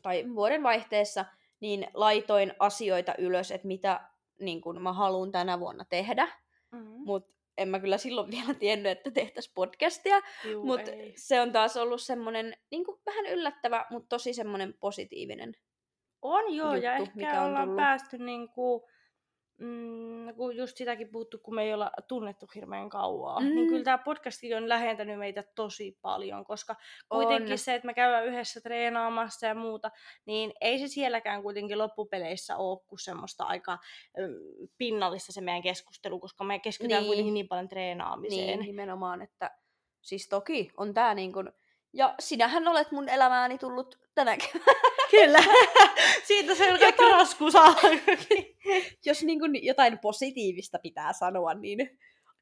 tai 0.01 0.25
vuoden 0.35 0.63
vaihteessa, 0.63 1.25
niin 1.59 1.87
laitoin 1.93 2.53
asioita 2.59 3.15
ylös, 3.17 3.51
että 3.51 3.67
mitä 3.67 4.09
niin 4.39 4.61
kun 4.61 4.81
mä 4.81 4.93
haluan 4.93 5.31
tänä 5.31 5.59
vuonna 5.59 5.85
tehdä. 5.85 6.27
Mm. 6.71 6.85
Mutta 7.05 7.33
en 7.57 7.69
mä 7.69 7.79
kyllä 7.79 7.97
silloin 7.97 8.31
vielä 8.37 8.53
tiennyt, 8.53 8.91
että 8.91 9.11
tehtäisiin 9.11 9.53
podcastia. 9.55 10.21
Mutta 10.63 10.91
se 11.15 11.41
on 11.41 11.51
taas 11.51 11.77
ollut 11.77 12.01
semmoinen 12.01 12.57
niin 12.71 12.85
vähän 13.05 13.25
yllättävä, 13.25 13.85
mutta 13.89 14.09
tosi 14.09 14.33
semmoinen 14.33 14.73
positiivinen. 14.79 15.53
On 16.21 16.55
joo, 16.55 16.75
ja 16.75 16.97
juttu, 16.97 17.03
ehkä 17.03 17.15
mikä 17.15 17.41
on 17.41 17.47
ollaan 17.47 17.67
tullut. 17.67 17.77
päästy 17.77 18.17
niinku, 18.17 18.89
mm, 19.59 20.35
kun 20.35 20.55
just 20.55 20.77
sitäkin 20.77 21.09
puhuttu, 21.11 21.37
kun 21.37 21.55
me 21.55 21.63
ei 21.63 21.73
olla 21.73 21.91
tunnettu 22.07 22.45
hirveän 22.55 22.89
kauaa, 22.89 23.39
mm. 23.39 23.45
niin 23.45 23.67
kyllä 23.67 23.83
tämä 23.83 23.97
podcasti 23.97 24.53
on 24.53 24.69
lähentänyt 24.69 25.19
meitä 25.19 25.43
tosi 25.55 25.97
paljon, 26.01 26.45
koska 26.45 26.75
kuitenkin 27.09 27.51
On. 27.51 27.57
se, 27.57 27.75
että 27.75 27.85
me 27.85 27.93
käydään 27.93 28.25
yhdessä 28.25 28.61
treenaamassa 28.61 29.47
ja 29.47 29.55
muuta, 29.55 29.91
niin 30.25 30.53
ei 30.61 30.79
se 30.79 30.87
sielläkään 30.87 31.43
kuitenkin 31.43 31.77
loppupeleissä 31.77 32.57
ole 32.57 32.79
kuin 32.87 32.99
semmoista 32.99 33.43
aika 33.43 33.77
mm, 34.17 34.67
pinnallista 34.77 35.31
se 35.33 35.41
meidän 35.41 35.61
keskustelu, 35.63 36.19
koska 36.19 36.43
me 36.43 36.59
keskitytään 36.59 37.01
Niin. 37.01 37.07
kuitenkin 37.09 37.33
niin 37.33 37.47
paljon 37.47 37.69
treenaamiseen. 37.69 38.47
Niin, 38.47 38.59
nimenomaan, 38.59 39.21
että 39.21 39.51
siis 40.01 40.29
toki 40.29 40.71
on 40.77 40.93
tää 40.93 41.13
niin 41.13 41.33
kuin... 41.33 41.49
Ja 41.93 42.15
sinähän 42.19 42.67
olet 42.67 42.91
mun 42.91 43.09
elämääni 43.09 43.57
tullut 43.57 43.99
tänäkin. 44.15 44.61
Kyllä, 45.11 45.39
siitä 46.27 46.55
se 46.55 46.73
on 46.73 46.79
kaikki 46.79 47.03
raskuus 47.03 47.53
Jos 49.05 49.23
niin 49.23 49.39
kuin 49.39 49.65
jotain 49.65 49.99
positiivista 49.99 50.79
pitää 50.83 51.13
sanoa, 51.13 51.53
niin 51.53 51.99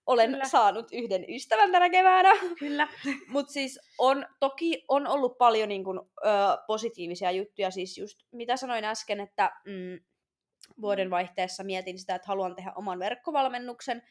olen 0.08 0.26
Kyllä. 0.26 0.38
Kyllä. 0.38 0.50
saanut 0.50 0.88
yhden 0.92 1.26
ystävän 1.30 1.72
tänä 1.72 1.90
keväänä. 1.90 2.34
Kyllä. 2.60 2.88
Mutta 3.34 3.54
siis 3.54 3.80
on, 3.98 4.26
toki 4.40 4.84
on 4.88 5.08
ollut 5.08 5.38
paljon 5.38 5.70
niin 5.70 5.84
kuin, 5.84 6.00
ö, 6.00 6.30
positiivisia 6.68 7.32
juttuja. 7.32 7.72
Siis 7.72 7.98
just 7.98 8.20
mitä 8.32 8.58
sanoin 8.58 8.86
äsken, 8.86 9.20
että 9.20 9.52
mm, 9.66 10.00
vuoden 10.82 11.10
vaihteessa 11.10 11.64
mietin 11.64 12.00
sitä, 12.00 12.16
että 12.16 12.28
haluan 12.28 12.56
tehdä 12.56 12.74
oman 12.76 13.00
verkkovalmennuksen. 13.00 14.02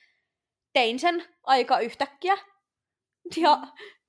Tein 0.72 0.98
sen 0.98 1.24
aika 1.42 1.78
yhtäkkiä. 1.78 2.36
Ja 3.36 3.58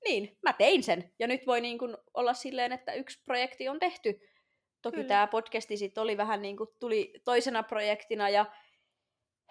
niin, 0.05 0.37
mä 0.43 0.53
tein 0.53 0.83
sen. 0.83 1.11
Ja 1.19 1.27
nyt 1.27 1.47
voi 1.47 1.61
niin 1.61 1.77
kuin 1.77 1.97
olla 2.13 2.33
silleen, 2.33 2.71
että 2.71 2.93
yksi 2.93 3.23
projekti 3.25 3.69
on 3.69 3.79
tehty. 3.79 4.19
Toki 4.81 4.95
Kyllä. 4.95 5.07
tämä 5.07 5.27
podcasti 5.27 5.77
sit 5.77 5.97
oli 5.97 6.17
vähän 6.17 6.41
niin 6.41 6.57
kuin 6.57 6.69
tuli 6.79 7.13
toisena 7.23 7.63
projektina 7.63 8.29
ja 8.29 8.45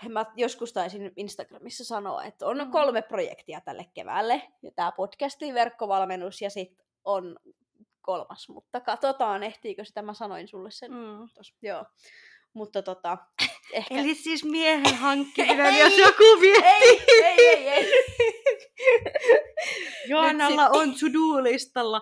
mä 0.09 0.26
joskus 0.37 0.73
taisin 0.73 1.12
Instagramissa 1.16 1.85
sanoa, 1.85 2.25
että 2.25 2.47
on 2.47 2.59
Mm. 2.59 2.71
kolme 2.71 3.02
projektia 3.02 3.61
tälle 3.61 3.87
keväälle. 3.95 4.42
Ja 4.62 4.71
tämä 4.71 4.92
podcasti, 4.92 5.54
verkkovalmennus 5.54 6.42
ja 6.42 6.50
sitten 6.50 6.87
on 7.04 7.37
kolmas. 8.00 8.49
Mutta 8.49 8.80
katsotaan, 8.80 9.42
ehtiikö 9.42 9.85
sitä. 9.85 10.02
Mä 10.02 10.14
sanoin 10.14 10.49
sulle 10.49 10.71
sen. 10.71 10.92
Mm. 10.92 11.28
Tos, 11.35 11.54
joo. 11.62 11.85
Mutta 12.52 12.83
tota, 12.83 13.18
ehkä... 13.73 13.95
Eli 13.95 14.14
siis 14.14 14.45
miehen 14.45 14.95
hankkiminen, 14.95 15.78
jos 15.85 15.99
joku 15.99 16.37
miettii. 16.40 16.64
ei, 16.64 17.25
ei, 17.25 17.38
ei, 17.38 17.68
ei. 17.68 17.92
Joannalla 20.09 20.68
on 20.68 20.90
to-do-listalla. 20.95 22.00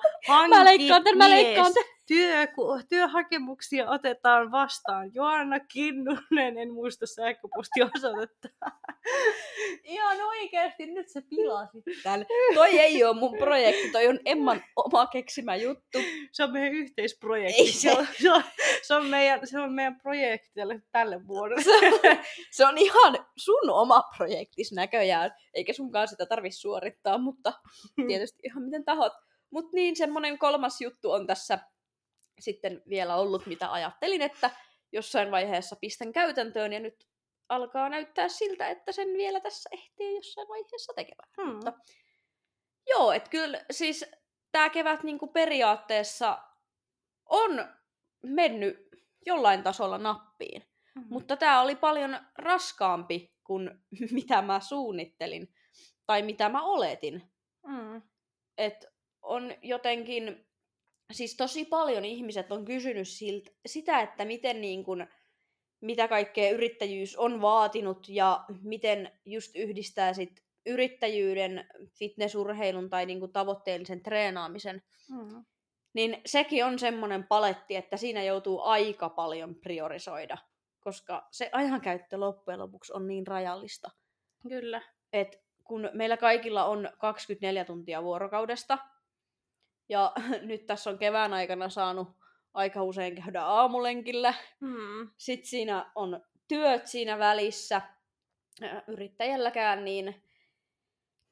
Mä 0.49 0.64
leikkaan 0.64 1.04
tän, 1.04 1.19
mä 1.19 1.28
mies. 1.28 1.43
leikkaan 1.45 1.75
tän. 1.75 1.85
Työ, 2.07 2.47
työhakemuksia 2.89 3.91
otetaan 3.91 4.51
vastaan. 4.51 5.11
Joanna 5.15 5.61
Kinnunen, 5.61 6.59
en 6.59 6.73
muista 6.73 7.07
sähköpostiosoitetta. 7.07 8.49
Ihan 9.85 10.17
oikeesti, 10.21 10.87
nyt 10.87 11.09
se 11.09 11.21
pilasit 11.21 11.85
tän. 12.03 12.27
Toi 12.55 12.79
ei 12.79 13.05
ole 13.05 13.17
mun 13.17 13.39
projekti, 13.39 13.91
toi 13.93 14.07
on 14.07 14.19
Emman 14.25 14.63
oma 14.77 15.07
keksimä 15.07 15.57
juttu. 15.57 15.99
Se 16.33 16.45
on 16.45 16.53
meidän 16.53 16.73
yhteisprojekti. 16.73 17.63
Ei 17.63 17.73
se. 17.73 17.81
se. 17.81 17.93
on, 17.93 18.07
se, 18.21 18.33
on, 18.33 18.43
se, 18.83 18.95
on 18.95 19.07
meidän, 19.07 19.47
se 19.47 19.61
on 19.61 19.73
meidän 19.73 20.01
projekti 20.01 20.51
tälle, 20.55 20.83
tälle 20.93 21.27
vuodelle. 21.27 21.63
Se 22.51 22.67
on 22.67 22.79
ihan 22.79 23.27
sun 23.37 23.71
oma 23.71 24.03
projektis 24.17 24.73
näköjään, 24.73 25.35
eikä 25.55 25.73
sunkaan 25.73 26.09
sitä 26.09 26.27
tarvitse 26.27 26.61
suorittaa, 26.61 27.19
mutta 27.19 27.53
tietysti 28.09 28.39
ihan 28.45 28.63
miten 28.63 28.85
tahot. 28.85 29.13
Mutta 29.51 29.71
niin, 29.75 29.97
semmonen 29.97 30.39
kolmas 30.39 30.81
juttu 30.81 31.11
on 31.11 31.27
tässä 31.27 31.59
sitten 32.41 32.83
vielä 32.88 33.17
ollut, 33.17 33.47
mitä 33.47 33.73
ajattelin, 33.73 34.23
että 34.23 34.50
jossain 34.93 35.31
vaiheessa 35.31 35.76
pistän 35.76 36.12
käytäntöön 36.12 36.73
ja 36.73 36.81
nyt 36.81 37.09
alkaa 37.49 37.88
näyttää 37.88 38.29
siltä, 38.29 38.69
että 38.69 38.93
sen 38.93 39.09
vielä 39.09 39.41
tässä 39.41 39.71
ehtii 39.73 40.14
jossain 40.14 40.49
vaiheessa 40.49 40.93
tekemään. 40.97 41.31
Hmm. 41.37 41.55
Mutta 41.55 41.73
joo, 42.87 43.12
että 43.12 43.31
kyllä 43.31 43.64
siis 43.71 44.05
tämä 44.53 44.71
kevät 44.71 45.03
niinku 45.03 45.26
periaatteessa 45.26 46.38
on 47.29 47.69
mennyt 48.23 48.88
jollain 49.26 49.62
tasolla 49.62 49.99
nappiin. 49.99 50.62
Mm. 50.95 51.05
Mutta 51.09 51.37
tämä 51.37 51.61
oli 51.61 51.76
paljon 51.76 52.21
raskaampi 52.38 53.35
kuin 53.45 53.71
mitä 54.19 54.43
mä 54.43 54.61
suunnittelin 54.61 55.55
tai 56.07 56.23
mitä 56.23 56.49
mä 56.49 56.62
oletin. 56.62 57.33
Mm. 57.67 58.03
Et 58.59 58.87
on 59.23 59.55
jotenkin, 59.62 60.47
siis 61.13 61.37
tosi 61.37 61.65
paljon 61.65 62.05
ihmiset 62.05 62.53
on 62.53 62.65
kysynyt 62.65 63.09
siltä, 63.09 63.51
sitä, 63.67 64.01
että 64.01 64.25
miten 64.25 64.61
niin 64.61 64.85
kun, 64.85 65.07
mitä 65.81 66.09
kaikkea 66.09 66.51
yrittäjyys 66.51 67.17
on 67.17 67.41
vaatinut 67.41 68.09
ja 68.09 68.45
miten 68.63 69.13
just 69.25 69.57
yhdistää 69.57 70.13
sit 70.13 70.45
yrittäjyyden, 70.67 71.67
fitnessurheilun 71.99 72.91
tai 72.91 73.07
niin 73.07 73.21
kun 73.21 73.33
tavoitteellisen 73.33 74.03
treenaamisen. 74.03 74.83
Mm. 75.11 75.45
Niin 75.95 76.21
sekin 76.27 76.65
on 76.65 76.79
semmoinen 76.79 77.27
paletti, 77.27 77.77
että 77.77 77.97
siinä 77.97 78.23
joutuu 78.23 78.61
aika 78.61 79.09
paljon 79.09 79.55
priorisoida, 79.55 80.39
koska 80.81 81.29
se 81.31 81.51
ajankäyttö 81.53 82.17
loppujen 82.17 82.61
lopuksi 82.61 82.93
on 82.93 83.07
niin 83.07 83.27
rajallista. 83.27 83.91
Kyllä. 84.49 84.83
Et 85.13 85.45
kun 85.65 85.91
meillä 85.93 86.17
kaikilla 86.17 86.65
on 86.65 86.89
24 86.99 87.65
tuntia 87.65 88.03
vuorokaudesta, 88.03 88.79
ja 89.88 90.12
nyt 90.43 90.67
tässä 90.67 90.91
on 90.91 90.99
kevään 90.99 91.33
aikana 91.33 91.69
saanut 91.69 92.09
aika 92.55 92.83
usein 92.83 93.23
käydä 93.23 93.43
aamulenkillä, 93.43 94.35
Mm. 94.61 95.11
sitten 95.17 95.49
siinä 95.49 95.91
on 95.95 96.21
työt 96.49 96.87
siinä 96.87 97.19
välissä. 97.19 97.83
Yrittäjälläkään 98.87 99.85
niin 99.85 100.23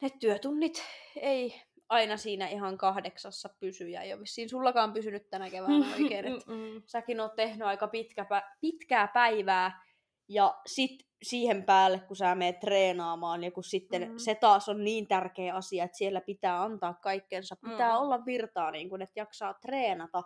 ne 0.02 0.10
työtunnit 0.20 0.84
ei 1.16 1.62
aina 1.88 2.16
siinä 2.16 2.48
ihan 2.48 2.78
kahdeksassa 2.78 3.48
pysy, 3.60 3.88
ja 3.88 4.00
ei 4.02 4.12
ole 4.12 4.20
vissiin 4.20 4.48
sullakaan 4.48 4.92
pysynyt 4.92 5.30
tänä 5.30 5.50
keväänä 5.50 5.86
oikein, 6.02 6.24
että 6.26 6.44
säkin 6.86 7.20
oot 7.20 7.36
tehnyt 7.36 7.66
aika 7.66 7.88
pitkä, 7.88 8.26
pitkää 8.60 9.08
päivää, 9.08 9.82
ja 10.28 10.60
sit 10.66 11.06
siihen 11.22 11.64
päälle, 11.64 12.00
kun 12.00 12.16
sä 12.16 12.34
menet 12.34 12.60
treenaamaan, 12.60 13.44
ja 13.44 13.50
kun 13.50 13.64
sitten 13.64 14.08
mm. 14.08 14.18
se 14.18 14.34
taas 14.34 14.68
on 14.68 14.84
niin 14.84 15.08
tärkeä 15.08 15.54
asia, 15.54 15.84
että 15.84 15.96
siellä 15.96 16.20
pitää 16.20 16.62
antaa 16.62 16.94
kaikkensa, 16.94 17.56
pitää 17.70 17.92
mm. 17.92 17.98
olla 17.98 18.24
virtaa, 18.26 18.70
niin 18.70 18.88
kun, 18.88 19.02
että 19.02 19.20
jaksaa 19.20 19.54
treenata. 19.54 20.22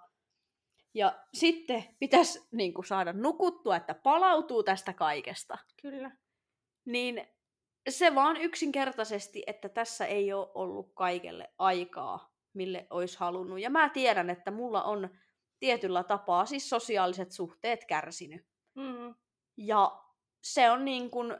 Ja 0.94 1.24
sitten 1.34 1.84
pitäisi 1.98 2.48
niin 2.52 2.74
kun, 2.74 2.84
saada 2.84 3.12
nukuttua, 3.12 3.76
että 3.76 3.94
palautuu 3.94 4.62
tästä 4.62 4.92
kaikesta. 4.92 5.58
Kyllä. 5.82 6.10
Niin 6.84 7.26
se 7.88 8.14
vaan 8.14 8.36
yksinkertaisesti, 8.36 9.42
että 9.46 9.68
tässä 9.68 10.06
ei 10.06 10.32
ole 10.32 10.48
ollut 10.54 10.92
kaikelle 10.94 11.52
aikaa, 11.58 12.32
mille 12.54 12.86
olisi 12.90 13.18
halunnut. 13.18 13.60
Ja 13.60 13.70
mä 13.70 13.88
tiedän, 13.88 14.30
että 14.30 14.50
mulla 14.50 14.82
on 14.82 15.08
tietyllä 15.58 16.04
tapaa 16.04 16.46
siis 16.46 16.68
sosiaaliset 16.68 17.32
suhteet 17.32 17.84
kärsinyt. 17.84 18.46
Mm. 18.74 19.14
Ja 19.56 20.02
se 20.42 20.70
on 20.70 20.84
niin 20.84 21.10
kuin, 21.10 21.36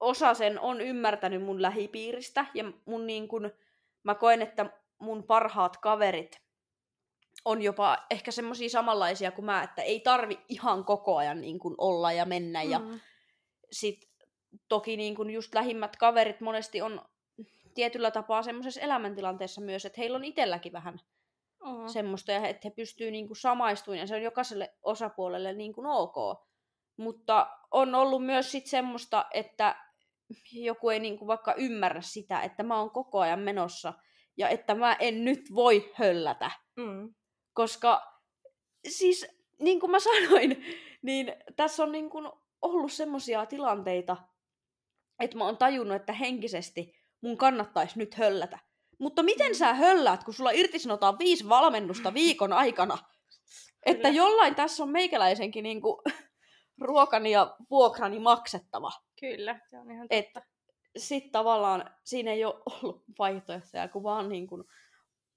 osa 0.00 0.34
sen 0.34 0.60
on 0.60 0.80
ymmärtänyt 0.80 1.42
mun 1.42 1.62
lähipiiristä 1.62 2.46
ja 2.54 2.64
mun 2.84 3.06
niin 3.06 3.28
kuin, 3.28 3.50
mä 4.02 4.14
koen, 4.14 4.42
että 4.42 4.70
mun 4.98 5.24
parhaat 5.24 5.76
kaverit 5.76 6.44
on 7.44 7.62
jopa 7.62 7.98
ehkä 8.10 8.30
semmoisia 8.30 8.68
samanlaisia 8.68 9.32
kuin 9.32 9.44
mä, 9.44 9.62
että 9.62 9.82
ei 9.82 10.00
tarvi 10.00 10.38
ihan 10.48 10.84
koko 10.84 11.16
ajan 11.16 11.40
niin 11.40 11.58
kuin 11.58 11.74
olla 11.78 12.12
ja 12.12 12.24
mennä. 12.24 12.64
Mm. 12.64 12.70
Ja 12.70 12.80
sit 13.72 14.08
toki 14.68 14.96
niin 14.96 15.14
kuin 15.14 15.30
just 15.30 15.54
lähimmät 15.54 15.96
kaverit 15.96 16.40
monesti 16.40 16.82
on 16.82 17.00
tietyllä 17.74 18.10
tapaa 18.10 18.42
semmoisessa 18.42 18.80
elämäntilanteessa 18.80 19.60
myös, 19.60 19.84
että 19.84 20.00
heillä 20.00 20.16
on 20.16 20.24
itselläkin 20.24 20.72
vähän 20.72 21.00
uh-huh. 21.64 21.88
semmoista, 21.88 22.32
ja 22.32 22.48
että 22.48 22.68
he 22.68 22.70
pystyy 22.70 23.10
niin 23.10 23.26
kuin 23.26 23.36
samaistumaan, 23.36 23.98
ja 23.98 24.06
se 24.06 24.14
on 24.14 24.22
jokaiselle 24.22 24.74
osapuolelle 24.82 25.52
niin 25.52 25.72
kuin 25.72 25.86
ok. 25.86 26.44
Mutta 26.96 27.46
on 27.70 27.94
ollut 27.94 28.26
myös 28.26 28.52
sit 28.52 28.66
semmoista, 28.66 29.26
että 29.30 29.76
joku 30.52 30.90
ei 30.90 31.00
niin 31.00 31.18
kuin 31.18 31.26
vaikka 31.26 31.54
ymmärrä 31.54 32.00
sitä, 32.00 32.40
että 32.40 32.62
mä 32.62 32.78
oon 32.78 32.90
koko 32.90 33.20
ajan 33.20 33.40
menossa, 33.40 33.92
ja 34.36 34.48
että 34.48 34.74
mä 34.74 34.96
en 35.00 35.24
nyt 35.24 35.54
voi 35.54 35.92
höllätä. 35.94 36.50
Mm. 36.76 37.14
Koska 37.52 38.20
siis, 38.88 39.26
niin 39.60 39.80
kuin 39.80 39.90
mä 39.90 39.98
sanoin, 39.98 40.64
niin 41.02 41.32
tässä 41.56 41.82
on 41.82 41.92
niin 41.92 42.10
kuin 42.10 42.30
ollut 42.62 42.92
semmoisia 42.92 43.46
tilanteita, 43.46 44.16
että 45.20 45.38
mä 45.38 45.44
oon 45.44 45.56
tajunnut, 45.56 45.96
että 45.96 46.12
henkisesti 46.12 46.94
mun 47.20 47.36
kannattaisi 47.36 47.98
nyt 47.98 48.14
höllätä. 48.14 48.58
Mutta 48.98 49.22
miten 49.22 49.50
mm. 49.50 49.54
sä 49.54 49.74
hölläät, 49.74 50.24
kun 50.24 50.34
sulla 50.34 50.50
irtisanotaan 50.50 51.18
viisi 51.18 51.48
valmennusta 51.48 52.14
viikon 52.14 52.52
aikana? 52.52 52.98
Että 53.86 54.08
jollain 54.08 54.54
tässä 54.54 54.82
on 54.82 54.88
meikäläisenkin 54.88 55.62
niinku 55.62 56.02
ruokani 56.84 57.30
ja 57.30 57.56
vuokrani 57.70 58.18
maksettava. 58.18 58.90
Kyllä, 59.20 59.60
se 59.70 59.78
on 59.78 59.90
ihan 59.90 60.08
totta. 60.08 60.42
Sitten 60.96 61.32
tavallaan 61.32 61.90
siinä 62.04 62.32
ei 62.32 62.44
ole 62.44 62.54
ollut 62.66 63.04
vaihtoehtoja, 63.18 63.88
kun 63.88 64.02
vaan 64.02 64.28
niin 64.28 64.46
kuin 64.46 64.64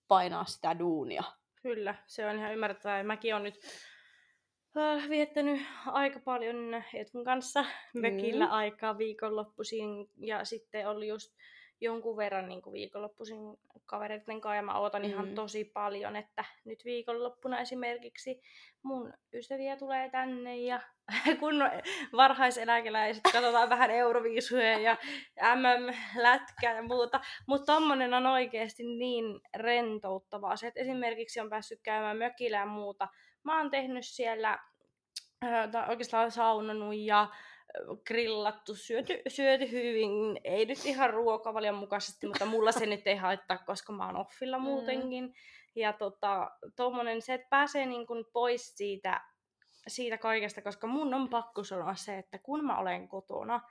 painaa 0.07 0.45
sitä 0.45 0.79
duunia. 0.79 1.23
Kyllä, 1.61 1.95
se 2.07 2.25
on 2.25 2.35
ihan 2.35 2.53
ymmärrettävää. 2.53 3.03
Mäkin 3.03 3.35
on 3.35 3.43
nyt 3.43 3.55
äh, 4.77 5.09
viettänyt 5.09 5.61
aika 5.85 6.19
paljon 6.19 6.83
Etun 6.93 7.23
kanssa 7.23 7.65
mökillä 7.93 8.45
mm. 8.45 8.51
aikaa 8.51 8.97
viikonloppuisin 8.97 10.09
ja 10.17 10.45
sitten 10.45 10.89
oli 10.89 11.07
just 11.07 11.33
jonkun 11.81 12.17
verran 12.17 12.49
niin 12.49 12.61
kuin 12.61 12.73
viikonloppuisin 12.73 13.39
kavereiden 13.85 14.41
kanssa 14.41 14.55
ja 14.55 14.61
mä 14.61 14.79
ootan 14.79 15.01
mm. 15.01 15.07
ihan 15.07 15.35
tosi 15.35 15.65
paljon, 15.65 16.15
että 16.15 16.45
nyt 16.65 16.85
viikonloppuna 16.85 17.59
esimerkiksi 17.59 18.41
mun 18.83 19.13
ystäviä 19.33 19.77
tulee 19.77 20.09
tänne 20.09 20.57
ja 20.57 20.79
kun 21.39 21.55
varhaiseläkeläiset 22.11 23.23
katsotaan 23.33 23.69
vähän 23.69 23.91
euroviisuja 23.91 24.79
ja 24.79 24.97
MM-lätkää 25.55 26.75
ja 26.75 26.83
muuta, 26.83 27.21
mutta 27.47 27.73
tommonen 27.73 28.13
on 28.13 28.25
oikeasti 28.25 28.83
niin 28.83 29.25
rentouttavaa 29.55 30.55
se, 30.55 30.67
että 30.67 30.79
esimerkiksi 30.79 31.39
on 31.39 31.49
päässyt 31.49 31.79
käymään 31.83 32.17
mökillä 32.17 32.57
ja 32.57 32.65
muuta, 32.65 33.07
mä 33.43 33.57
oon 33.57 33.71
tehnyt 33.71 34.05
siellä, 34.05 34.59
oikeastaan 35.87 36.31
saunannut 36.31 36.95
ja 36.95 37.27
grillattu, 38.05 38.75
syöty, 38.75 39.21
syöty 39.27 39.71
hyvin, 39.71 40.09
ei 40.43 40.65
nyt 40.65 40.85
ihan 40.85 41.09
ruokavalion 41.09 41.75
mukaisesti, 41.75 42.27
mutta 42.27 42.45
mulla 42.45 42.71
se 42.71 42.85
nyt 42.85 43.07
ei 43.07 43.15
haittaa, 43.15 43.57
koska 43.57 43.93
mä 43.93 44.05
oon 44.05 44.15
offilla 44.15 44.57
mm. 44.57 44.63
muutenkin. 44.63 45.23
Mm. 45.23 45.33
Ja 45.75 45.93
tota, 45.93 46.51
tommonen, 46.75 47.21
se, 47.21 47.33
että 47.33 47.47
pääsee 47.49 47.85
niin 47.85 48.07
kuin 48.07 48.25
pois 48.33 48.77
siitä, 48.77 49.21
siitä 49.87 50.17
kaikesta, 50.17 50.61
koska 50.61 50.87
mun 50.87 51.13
on 51.13 51.29
pakko 51.29 51.63
sanoa 51.63 51.95
se, 51.95 52.17
että 52.17 52.39
kun 52.39 52.65
mä 52.65 52.79
olen 52.79 53.07
kotona, 53.07 53.61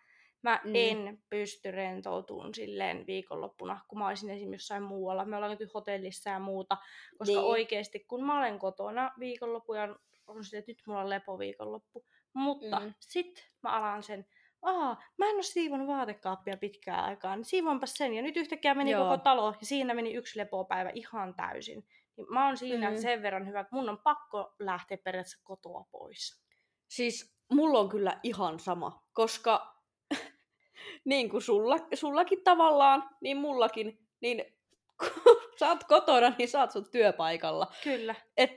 mä 0.43 0.61
mm. 0.65 0.71
en 0.75 1.19
pysty 1.31 1.71
rentoutumaan 1.71 2.55
silleen 2.55 3.07
viikonloppuna, 3.07 3.81
kun 3.89 3.99
mä 3.99 4.09
olisin 4.09 4.31
esimerkiksi 4.31 4.55
jossain 4.55 4.83
muualla. 4.83 5.25
Me 5.25 5.37
ollaan 5.37 5.57
nyt 5.61 5.75
hotellissa 5.75 6.31
ja 6.31 6.39
muuta, 6.39 6.77
koska 7.19 7.35
niin. 7.35 7.45
oikeasti 7.45 8.01
kun 8.01 8.27
mä 8.27 8.39
olen 8.39 8.59
kotona 8.59 9.13
viikonloppuja, 9.19 9.97
on 10.27 10.45
se, 10.45 10.59
että 10.59 10.71
nyt 10.71 10.83
mulla 10.87 11.01
on 11.01 11.11
lepoviikonloppu, 11.11 12.05
mutta 12.37 12.81
mm. 12.81 12.95
sitten 13.01 13.45
mä 13.63 13.71
alan 13.71 14.03
sen, 14.03 14.27
aa, 14.63 15.03
mä 15.19 15.29
en 15.29 15.35
ole 15.35 15.43
siivon 15.43 15.87
vaatekaappia 15.87 16.57
pitkään 16.57 17.05
aikaan, 17.05 17.39
niin 17.39 17.45
siivoinpas 17.45 17.95
sen. 17.95 18.15
Ja 18.15 18.23
nyt 18.23 18.37
yhtäkkiä 18.37 18.75
meni 18.75 18.91
Joo. 18.91 19.05
koko 19.05 19.19
talo 19.19 19.55
ja 19.61 19.67
siinä 19.67 19.95
meni 19.95 20.15
yksi 20.15 20.39
lepopäivä 20.39 20.91
ihan 20.95 21.35
täysin. 21.35 21.87
Niin 22.17 22.27
mä 22.31 22.47
oon 22.47 22.57
siinä 22.57 22.91
mm. 22.91 22.97
sen 22.97 23.23
verran 23.23 23.49
hyvä, 23.49 23.61
että 23.61 23.77
mun 23.77 23.89
on 23.89 23.99
pakko 23.99 24.55
lähteä 24.59 24.99
periaatteessa 24.99 25.41
kotoa 25.45 25.85
pois. 25.91 26.43
Siis 26.89 27.37
mulla 27.53 27.79
on 27.79 27.89
kyllä 27.89 28.21
ihan 28.23 28.61
sama, 28.61 29.05
koska 29.13 29.83
niin 31.05 31.31
kuin 31.31 31.43
sulla, 31.43 31.77
sullakin 31.95 32.45
tavallaan, 32.45 33.09
niin 33.21 33.37
mullakin, 33.37 33.99
niin 34.21 34.45
kun 35.01 35.37
sä 35.59 35.69
oot 35.69 35.85
kotona, 35.85 36.33
niin 36.39 36.49
sä 36.49 36.61
oot 36.61 36.71
sun 36.71 36.91
työpaikalla. 36.91 37.67
Kyllä. 37.85 38.15
Et, 38.37 38.51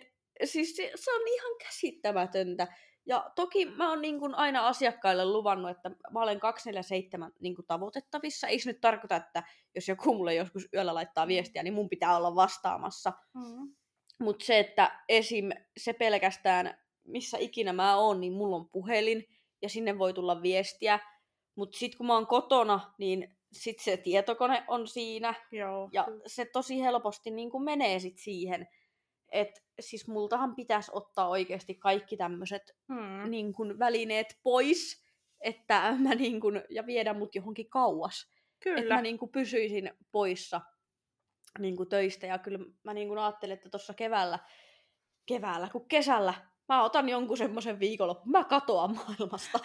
siis 0.43 0.75
se, 0.75 0.91
se 0.95 1.13
on 1.13 1.27
ihan 1.27 1.51
käsittämätöntä. 1.63 2.67
Ja 3.09 3.31
toki 3.35 3.65
mä 3.65 3.89
oon 3.89 4.01
niin 4.01 4.19
kuin 4.19 4.35
aina 4.35 4.67
asiakkaille 4.67 5.25
luvannut, 5.25 5.71
että 5.71 5.89
mä 5.89 6.21
olen 6.21 6.39
247 6.39 7.31
niin 7.39 7.55
kuin 7.55 7.65
tavoitettavissa. 7.67 8.47
Ei 8.47 8.59
se 8.59 8.69
nyt 8.69 8.81
tarkoita, 8.81 9.15
että 9.15 9.43
jos 9.75 9.87
joku 9.87 10.13
mulle 10.13 10.35
joskus 10.35 10.67
yöllä 10.73 10.93
laittaa 10.93 11.27
viestiä, 11.27 11.63
niin 11.63 11.73
mun 11.73 11.89
pitää 11.89 12.17
olla 12.17 12.35
vastaamassa. 12.35 13.13
Mm. 13.33 13.73
Mutta 14.19 14.45
se, 14.45 14.59
että 14.59 15.03
esim. 15.09 15.49
se 15.77 15.93
pelkästään, 15.93 16.77
missä 17.03 17.37
ikinä 17.37 17.73
mä 17.73 17.95
oon, 17.95 18.19
niin 18.19 18.33
mulla 18.33 18.55
on 18.55 18.69
puhelin 18.69 19.25
ja 19.61 19.69
sinne 19.69 19.97
voi 19.97 20.13
tulla 20.13 20.41
viestiä. 20.41 20.99
Mutta 21.55 21.77
sitten 21.77 21.97
kun 21.97 22.07
mä 22.07 22.13
oon 22.13 22.27
kotona, 22.27 22.93
niin 22.97 23.37
sit 23.53 23.79
se 23.79 23.97
tietokone 23.97 24.63
on 24.67 24.87
siinä. 24.87 25.33
Joo. 25.51 25.89
Ja 25.91 26.07
se 26.25 26.45
tosi 26.45 26.81
helposti 26.81 27.31
niin 27.31 27.51
kuin 27.51 27.63
menee 27.63 27.99
sit 27.99 28.17
siihen 28.17 28.67
että 29.31 29.61
siis 29.79 30.07
multahan 30.07 30.55
pitäisi 30.55 30.91
ottaa 30.93 31.27
oikeasti 31.27 31.75
kaikki 31.75 32.17
tämmöiset 32.17 32.77
hmm. 32.87 33.31
niin 33.31 33.53
kun, 33.53 33.79
välineet 33.79 34.39
pois, 34.43 35.03
että 35.41 35.95
mä 36.07 36.15
niin 36.15 36.39
kun, 36.39 36.61
ja 36.69 36.85
viedä 36.85 37.13
mut 37.13 37.35
johonkin 37.35 37.69
kauas. 37.69 38.31
Kyllä. 38.59 38.79
Että 38.79 38.95
mä 38.95 39.01
niin 39.01 39.17
kun, 39.17 39.29
pysyisin 39.29 39.91
poissa 40.11 40.61
niin 41.59 41.77
kun, 41.77 41.89
töistä. 41.89 42.27
Ja 42.27 42.37
kyllä 42.37 42.59
mä 42.83 42.93
niin 42.93 43.07
kun, 43.07 43.19
ajattelin, 43.19 43.53
että 43.53 43.69
tuossa 43.69 43.93
keväällä, 43.93 44.39
keväällä 45.25 45.69
kuin 45.71 45.87
kesällä 45.87 46.33
mä 46.69 46.83
otan 46.83 47.09
jonkun 47.09 47.37
semmoisen 47.37 47.79
viikonloppu, 47.79 48.29
mä 48.29 48.43
katoan 48.43 48.95
maailmasta. 48.95 49.59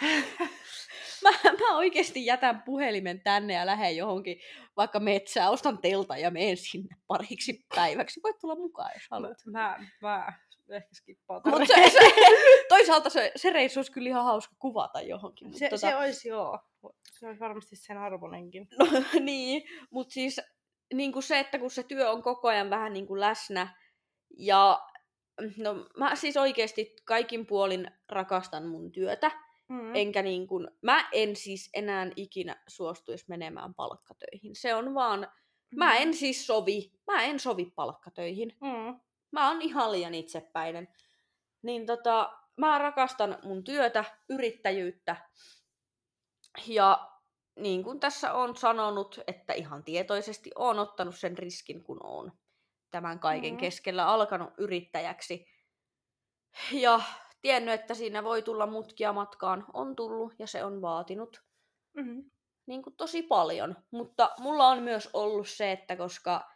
mä, 1.23 1.31
mä 1.43 1.77
oikeasti 1.77 2.25
jätän 2.25 2.61
puhelimen 2.61 3.21
tänne 3.21 3.53
ja 3.53 3.65
lähden 3.65 3.97
johonkin 3.97 4.39
vaikka 4.77 4.99
metsään, 4.99 5.51
ostan 5.51 5.77
telta 5.77 6.17
ja 6.17 6.31
menen 6.31 6.57
sinne 6.57 6.95
pariksi 7.07 7.65
päiväksi. 7.75 8.19
Voit 8.23 8.39
tulla 8.39 8.55
mukaan, 8.55 8.91
jos 8.93 9.07
haluat. 9.11 9.37
Mä, 9.45 9.79
mä 10.01 10.33
ehkä 10.69 10.89
skippaan 10.93 11.41
Mut 11.45 11.67
se, 11.67 11.89
se, 11.89 11.99
toisaalta 12.69 13.09
se, 13.09 13.31
se 13.35 13.49
reissu 13.49 13.79
olisi 13.79 13.91
kyllä 13.91 14.09
ihan 14.09 14.23
hauska 14.23 14.55
kuvata 14.59 15.01
johonkin. 15.01 15.53
Se, 15.53 15.69
tota... 15.69 15.77
se 15.77 15.95
olisi 15.95 16.27
joo. 16.27 16.59
Se 17.11 17.27
olisi 17.27 17.39
varmasti 17.39 17.75
sen 17.75 17.97
arvonenkin. 17.97 18.67
No 18.79 18.85
niin, 19.19 19.63
mutta 19.91 20.13
siis 20.13 20.41
niin 20.93 21.11
kuin 21.11 21.23
se, 21.23 21.39
että 21.39 21.59
kun 21.59 21.71
se 21.71 21.83
työ 21.83 22.11
on 22.11 22.23
koko 22.23 22.47
ajan 22.47 22.69
vähän 22.69 22.93
niin 22.93 23.07
kuin 23.07 23.19
läsnä 23.19 23.77
ja 24.37 24.79
No 25.57 25.85
mä 25.97 26.15
siis 26.15 26.37
oikeasti 26.37 26.95
kaikin 27.05 27.45
puolin 27.45 27.91
rakastan 28.09 28.67
mun 28.67 28.91
työtä. 28.91 29.31
Mm. 29.69 29.95
Enkä 29.95 30.21
niin 30.21 30.47
kuin, 30.47 30.67
mä 30.81 31.09
en 31.11 31.35
siis 31.35 31.69
enää 31.73 32.07
ikinä 32.15 32.63
suostuisi 32.67 33.25
menemään 33.27 33.73
palkkatöihin. 33.73 34.55
Se 34.55 34.75
on 34.75 34.93
vaan, 34.93 35.19
mm. 35.19 35.79
mä 35.79 35.95
en 35.95 36.13
siis 36.13 36.47
sovi, 36.47 36.91
mä 37.07 37.23
en 37.23 37.39
sovi 37.39 37.65
palkkatöihin. 37.75 38.57
Mm. 38.61 38.99
Mä 39.31 39.47
oon 39.49 39.61
ihan 39.61 39.91
liian 39.91 40.13
itsepäinen. 40.13 40.87
Niin 41.61 41.85
tota, 41.85 42.31
mä 42.57 42.77
rakastan 42.77 43.37
mun 43.43 43.63
työtä, 43.63 44.05
yrittäjyyttä 44.29 45.15
Ja 46.67 47.11
niin 47.59 47.83
kuin 47.83 47.99
tässä 47.99 48.33
on 48.33 48.55
sanonut, 48.55 49.19
että 49.27 49.53
ihan 49.53 49.83
tietoisesti 49.83 50.51
on 50.55 50.79
ottanut 50.79 51.15
sen 51.15 51.37
riskin, 51.37 51.83
kun 51.83 51.99
on 52.03 52.31
tämän 52.95 53.19
kaiken 53.19 53.53
mm. 53.53 53.57
keskellä 53.57 54.07
alkanut 54.07 54.49
yrittäjäksi. 54.57 55.45
Ja 56.71 57.01
tiennyt, 57.41 57.73
että 57.73 57.93
siinä 57.93 58.23
voi 58.23 58.41
tulla 58.41 58.67
mutkia 58.67 59.13
matkaan, 59.13 59.65
on 59.73 59.95
tullut 59.95 60.33
ja 60.39 60.47
se 60.47 60.63
on 60.63 60.81
vaatinut 60.81 61.43
mm-hmm. 61.93 62.31
niin 62.65 62.83
kuin 62.83 62.95
tosi 62.95 63.23
paljon. 63.23 63.75
Mutta 63.91 64.29
mulla 64.39 64.67
on 64.67 64.83
myös 64.83 65.09
ollut 65.13 65.49
se, 65.49 65.71
että 65.71 65.95
koska 65.95 66.51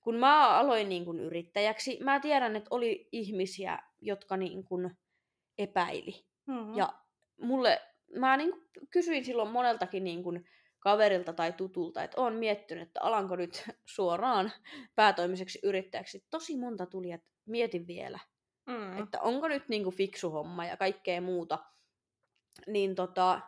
kun 0.00 0.14
mä 0.14 0.48
aloin 0.48 0.88
niin 0.88 1.04
kuin 1.04 1.20
yrittäjäksi, 1.20 1.98
mä 2.04 2.20
tiedän, 2.20 2.56
että 2.56 2.68
oli 2.70 3.08
ihmisiä, 3.12 3.78
jotka 4.00 4.36
niin 4.36 4.64
kuin 4.64 4.96
epäili. 5.58 6.26
Mm-hmm. 6.46 6.74
Ja 6.74 6.92
mulle, 7.40 7.82
mä 8.18 8.36
niin 8.36 8.50
kuin 8.50 8.88
kysyin 8.90 9.24
silloin 9.24 9.50
moneltakin 9.50 10.04
niin 10.04 10.22
kuin 10.22 10.48
kaverilta 10.86 11.32
tai 11.32 11.52
tutulta, 11.52 12.02
että 12.02 12.20
on 12.20 12.34
miettinyt, 12.34 12.82
että 12.82 13.00
alanko 13.02 13.36
nyt 13.36 13.64
suoraan 13.96 14.52
päätoimiseksi 14.94 15.58
yrittäjäksi. 15.62 16.26
Tosi 16.30 16.56
monta 16.56 16.86
tuli, 16.86 17.12
että 17.12 17.28
mietin 17.46 17.86
vielä. 17.86 18.18
Mm. 18.66 19.02
Että 19.02 19.20
onko 19.20 19.48
nyt 19.48 19.68
niinku 19.68 19.90
fiksu 19.90 20.30
homma 20.30 20.64
ja 20.64 20.76
kaikkea 20.76 21.20
muuta. 21.20 21.58
Niin 22.66 22.94
tota, 22.94 23.40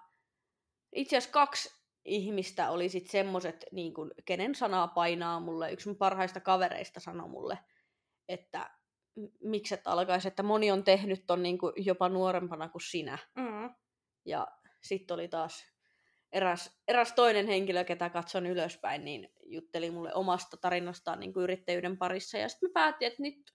itse 0.92 1.16
asiassa 1.16 1.32
kaksi 1.32 1.70
ihmistä 2.04 2.70
oli 2.70 2.88
sitten 2.88 3.12
semmoset, 3.12 3.64
niin 3.72 3.94
kun, 3.94 4.10
kenen 4.24 4.54
sanaa 4.54 4.88
painaa 4.88 5.40
mulle. 5.40 5.72
Yksi 5.72 5.88
mun 5.88 5.98
parhaista 5.98 6.40
kavereista 6.40 7.00
sanoi 7.00 7.28
mulle, 7.28 7.58
että 8.28 8.70
miksi 9.40 9.74
et 9.74 9.86
alkaisi, 9.86 10.28
että 10.28 10.42
moni 10.42 10.70
on 10.70 10.84
tehnyt 10.84 11.26
ton 11.26 11.42
niin 11.42 11.58
kuin 11.58 11.72
jopa 11.76 12.08
nuorempana 12.08 12.68
kuin 12.68 12.82
sinä. 12.82 13.18
Mm. 13.36 13.74
Ja 14.24 14.46
sitten 14.82 15.14
oli 15.14 15.28
taas 15.28 15.77
eräs, 16.32 16.78
eräs 16.88 17.12
toinen 17.12 17.46
henkilö, 17.46 17.84
ketä 17.84 18.10
katson 18.10 18.46
ylöspäin, 18.46 19.04
niin 19.04 19.28
jutteli 19.46 19.90
mulle 19.90 20.14
omasta 20.14 20.56
tarinastaan 20.56 21.20
niin 21.20 21.32
kuin 21.32 21.44
yrittäjyyden 21.44 21.98
parissa. 21.98 22.38
Ja 22.38 22.48
sitten 22.48 22.68
mä 22.68 22.72
päätin, 22.72 23.08
että 23.08 23.22
nyt 23.22 23.54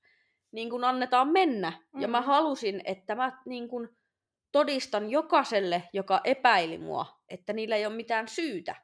niin 0.51 0.69
kuin 0.69 0.83
annetaan 0.83 1.27
mennä. 1.27 1.69
Mm-hmm. 1.69 2.01
Ja 2.01 2.07
mä 2.07 2.21
mm. 2.21 2.25
halusin, 2.25 2.81
että 2.85 3.15
mä 3.15 3.41
niin 3.45 3.67
kuin 3.67 3.89
todistan 4.51 5.11
jokaiselle, 5.11 5.83
joka 5.93 6.21
epäili 6.23 6.77
mua, 6.77 7.05
että 7.29 7.53
niillä 7.53 7.75
ei 7.75 7.85
ole 7.85 7.95
mitään 7.95 8.27
syytä. 8.27 8.75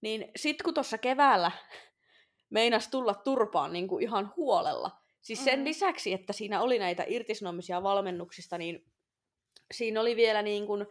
Niin 0.00 0.30
sit 0.36 0.62
kun 0.62 0.74
tuossa 0.74 0.98
keväällä 0.98 1.50
meinas 2.50 2.88
tulla 2.88 3.14
turpaan 3.14 3.72
niin 3.72 3.88
kuin 3.88 4.02
ihan 4.02 4.32
huolella, 4.36 4.90
siis 5.20 5.44
sen 5.44 5.54
mm-hmm. 5.54 5.64
lisäksi, 5.64 6.12
että 6.12 6.32
siinä 6.32 6.60
oli 6.60 6.78
näitä 6.78 7.04
irtisanomisia 7.06 7.82
valmennuksista, 7.82 8.58
niin 8.58 8.84
siinä 9.74 10.00
oli 10.00 10.16
vielä 10.16 10.42
niin 10.42 10.66
kuin 10.66 10.86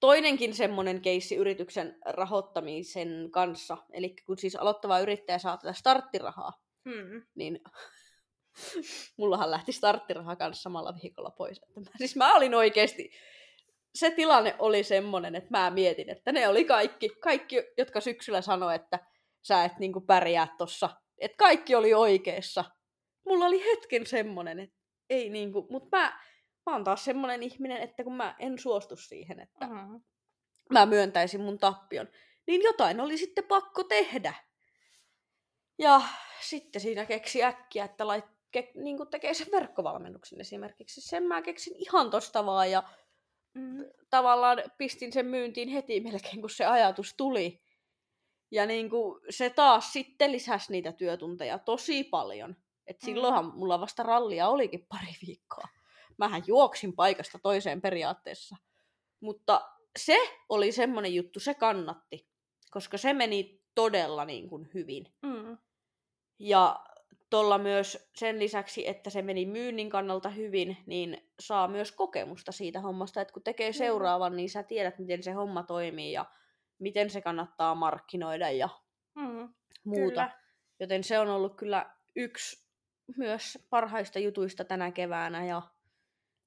toinenkin 0.00 0.54
semmoinen 0.54 1.00
keissi 1.00 1.36
yrityksen 1.36 1.98
rahoittamisen 2.06 3.28
kanssa. 3.30 3.76
Eli 3.92 4.14
kun 4.26 4.38
siis 4.38 4.56
aloittava 4.56 4.98
yrittäjä 4.98 5.38
saa 5.38 5.56
tätä 5.56 5.72
starttirahaa, 5.72 6.52
hmm. 6.84 7.22
niin 7.34 7.60
mullahan 9.18 9.50
lähti 9.50 9.72
starttiraha 9.72 10.36
kanssa 10.36 10.62
samalla 10.62 10.94
viikolla 11.02 11.30
pois. 11.30 11.58
Että 11.58 11.80
mä, 11.80 11.90
siis 11.98 12.16
mä 12.16 12.36
olin 12.36 12.54
oikeasti, 12.54 13.10
se 13.94 14.10
tilanne 14.10 14.56
oli 14.58 14.84
semmoinen, 14.84 15.34
että 15.34 15.50
mä 15.50 15.70
mietin, 15.70 16.10
että 16.10 16.32
ne 16.32 16.48
oli 16.48 16.64
kaikki, 16.64 17.08
kaikki 17.08 17.56
jotka 17.78 18.00
syksyllä 18.00 18.42
sanoi, 18.42 18.74
että 18.74 18.98
sä 19.42 19.64
et 19.64 19.78
niinku 19.78 20.00
pärjää 20.00 20.54
tossa. 20.58 20.90
Että 21.18 21.36
kaikki 21.36 21.74
oli 21.74 21.94
oikeassa. 21.94 22.64
Mulla 23.26 23.46
oli 23.46 23.64
hetken 23.64 24.06
semmoinen, 24.06 24.58
että 24.60 24.76
ei 25.10 25.30
niinku, 25.30 25.66
mutta 25.70 25.96
mä, 25.96 26.20
mä 26.68 26.74
oon 26.74 26.84
taas 26.84 27.04
semmoinen 27.04 27.42
ihminen, 27.42 27.82
että 27.82 28.04
kun 28.04 28.16
mä 28.16 28.36
en 28.38 28.58
suostu 28.58 28.96
siihen, 28.96 29.40
että 29.40 29.66
mm-hmm. 29.66 30.00
mä 30.70 30.86
myöntäisin 30.86 31.40
mun 31.40 31.58
tappion, 31.58 32.08
niin 32.46 32.62
jotain 32.62 33.00
oli 33.00 33.18
sitten 33.18 33.44
pakko 33.44 33.84
tehdä. 33.84 34.34
Ja 35.78 36.00
sitten 36.40 36.80
siinä 36.80 37.06
keksi 37.06 37.44
äkkiä, 37.44 37.84
että 37.84 38.06
lait, 38.06 38.24
ke, 38.50 38.72
niin 38.74 38.96
kuin 38.96 39.08
tekee 39.08 39.34
sen 39.34 39.46
verkkovalmennuksen 39.52 40.40
esimerkiksi. 40.40 41.00
Sen 41.00 41.22
mä 41.22 41.42
keksin 41.42 41.76
ihan 41.76 42.10
tosta 42.10 42.46
vaan 42.46 42.70
ja 42.70 42.82
mm, 43.54 43.84
tavallaan 44.10 44.62
pistin 44.78 45.12
sen 45.12 45.26
myyntiin 45.26 45.68
heti 45.68 46.00
melkein, 46.00 46.40
kun 46.40 46.50
se 46.50 46.64
ajatus 46.64 47.14
tuli. 47.16 47.62
Ja 48.50 48.66
niin 48.66 48.90
kuin 48.90 49.20
se 49.30 49.50
taas 49.50 49.92
sitten 49.92 50.32
lisäsi 50.32 50.72
niitä 50.72 50.92
työtunteja 50.92 51.58
tosi 51.58 52.04
paljon. 52.04 52.56
Et 52.86 53.00
silloinhan 53.00 53.44
mm. 53.44 53.52
mulla 53.54 53.80
vasta 53.80 54.02
rallia 54.02 54.48
olikin 54.48 54.86
pari 54.88 55.12
viikkoa. 55.26 55.68
Mähän 56.18 56.42
juoksin 56.46 56.96
paikasta 56.96 57.38
toiseen 57.38 57.80
periaatteessa. 57.80 58.56
Mutta 59.20 59.70
se 59.98 60.16
oli 60.48 60.72
semmoinen 60.72 61.14
juttu, 61.14 61.40
se 61.40 61.54
kannatti. 61.54 62.28
Koska 62.70 62.98
se 62.98 63.12
meni 63.12 63.62
todella 63.74 64.24
niin 64.24 64.48
kuin 64.48 64.70
hyvin. 64.74 65.12
Mm. 65.22 65.58
Ja 66.38 66.84
tuolla 67.30 67.58
myös 67.58 68.10
sen 68.14 68.38
lisäksi, 68.38 68.88
että 68.88 69.10
se 69.10 69.22
meni 69.22 69.46
myynnin 69.46 69.90
kannalta 69.90 70.28
hyvin, 70.28 70.76
niin 70.86 71.32
saa 71.40 71.68
myös 71.68 71.92
kokemusta 71.92 72.52
siitä 72.52 72.80
hommasta, 72.80 73.20
että 73.20 73.32
kun 73.32 73.42
tekee 73.42 73.72
seuraavan, 73.72 74.36
niin 74.36 74.50
sä 74.50 74.62
tiedät, 74.62 74.98
miten 74.98 75.22
se 75.22 75.32
homma 75.32 75.62
toimii 75.62 76.12
ja 76.12 76.26
miten 76.78 77.10
se 77.10 77.20
kannattaa 77.20 77.74
markkinoida 77.74 78.50
ja 78.50 78.68
mm, 79.14 79.54
muuta. 79.84 80.10
Kyllä. 80.10 80.30
Joten 80.80 81.04
se 81.04 81.18
on 81.18 81.28
ollut 81.28 81.56
kyllä 81.56 81.90
yksi 82.16 82.68
myös 83.16 83.58
parhaista 83.70 84.18
jutuista 84.18 84.64
tänä 84.64 84.92
keväänä 84.92 85.44
ja 85.44 85.62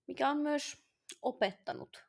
mikä 0.07 0.29
on 0.29 0.37
myös 0.37 0.85
opettanut 1.21 2.05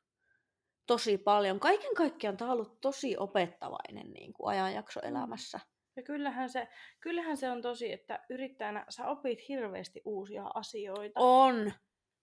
tosi 0.87 1.19
paljon. 1.19 1.61
Kaiken 1.61 1.95
kaikkiaan 1.95 2.37
tämä 2.37 2.51
on 2.51 2.59
ollut 2.59 2.81
tosi 2.81 3.17
opettavainen 3.17 4.11
niin 4.11 4.33
kuin 4.33 4.51
ajanjakso 4.51 5.01
mm. 5.01 5.09
elämässä. 5.09 5.61
Ja 5.97 6.03
kyllähän 6.03 6.51
se, 6.51 6.69
kyllähän 7.01 7.37
se 7.37 7.51
on 7.51 7.63
tosi, 7.63 7.93
että 7.93 8.25
yrittäjänä 8.31 8.87
sä 8.89 9.07
opit 9.07 9.49
hirveästi 9.49 10.03
uusia 10.05 10.47
asioita. 10.55 11.21
On. 11.21 11.73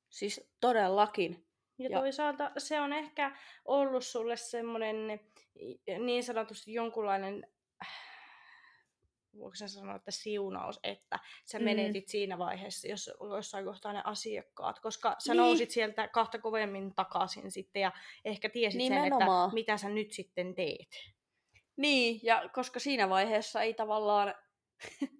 Siis 0.09 0.51
todellakin. 0.59 1.45
Ja, 1.77 1.89
ja 1.89 1.99
toisaalta 1.99 2.51
se 2.57 2.81
on 2.81 2.93
ehkä 2.93 3.37
ollut 3.65 4.05
sulle 4.05 4.37
semmoinen 4.37 5.19
niin 5.99 6.23
sanotusti 6.23 6.73
jonkunlainen 6.73 7.47
voiko 9.37 9.55
sanoa, 9.55 9.95
että 9.95 10.11
siunaus, 10.11 10.79
että 10.83 11.19
sä 11.45 11.59
mm. 11.59 11.65
menetit 11.65 12.07
siinä 12.07 12.37
vaiheessa, 12.37 12.87
jos 12.87 13.11
jossain 13.35 13.65
kohtaa 13.65 13.93
ne 13.93 14.01
asiakkaat, 14.03 14.79
koska 14.79 15.15
sä 15.19 15.33
niin. 15.33 15.37
nousit 15.37 15.71
sieltä 15.71 16.07
kahta 16.07 16.39
kovemmin 16.39 16.95
takaisin 16.95 17.51
sitten 17.51 17.81
ja 17.81 17.91
ehkä 18.25 18.49
tiesit 18.49 18.77
Nimenomaan. 18.77 19.19
sen, 19.19 19.47
että 19.47 19.53
mitä 19.53 19.77
sä 19.77 19.89
nyt 19.89 20.11
sitten 20.11 20.55
teet. 20.55 20.89
Niin, 21.77 22.19
ja 22.23 22.49
koska 22.53 22.79
siinä 22.79 23.09
vaiheessa 23.09 23.61
ei 23.61 23.73
tavallaan, 23.73 24.35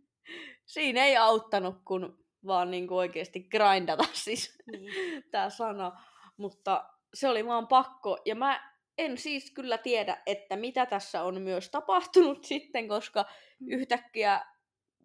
siinä 0.66 1.06
ei 1.06 1.18
auttanut, 1.18 1.76
kun 1.86 2.26
vaan 2.46 2.72
niin 2.72 2.88
kuin 2.88 2.98
oikeasti 2.98 3.44
grindata 3.44 4.04
siis 4.26 4.58
niin. 4.72 5.24
tämä 5.32 5.50
sana. 5.50 5.92
Mutta 6.38 6.90
se 7.14 7.30
oli 7.30 7.46
vaan 7.46 7.68
pakko, 7.68 8.18
ja 8.26 8.36
mä 8.36 8.79
en 9.00 9.18
siis 9.18 9.52
kyllä 9.52 9.78
tiedä, 9.78 10.18
että 10.26 10.56
mitä 10.56 10.86
tässä 10.86 11.24
on 11.24 11.42
myös 11.42 11.70
tapahtunut 11.70 12.44
sitten, 12.54 12.88
koska 12.88 13.26
mm. 13.60 13.68
yhtäkkiä 13.70 14.42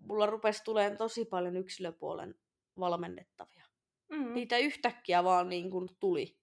mulla 0.00 0.26
rupesi 0.26 0.64
tulemaan 0.64 0.96
tosi 0.96 1.24
paljon 1.24 1.56
yksilöpuolen 1.56 2.34
valmennettavia. 2.78 3.64
Mm. 4.08 4.34
Niitä 4.34 4.58
yhtäkkiä 4.58 5.24
vaan 5.24 5.48
niin 5.48 5.70
kuin 5.70 5.88
tuli. 6.00 6.38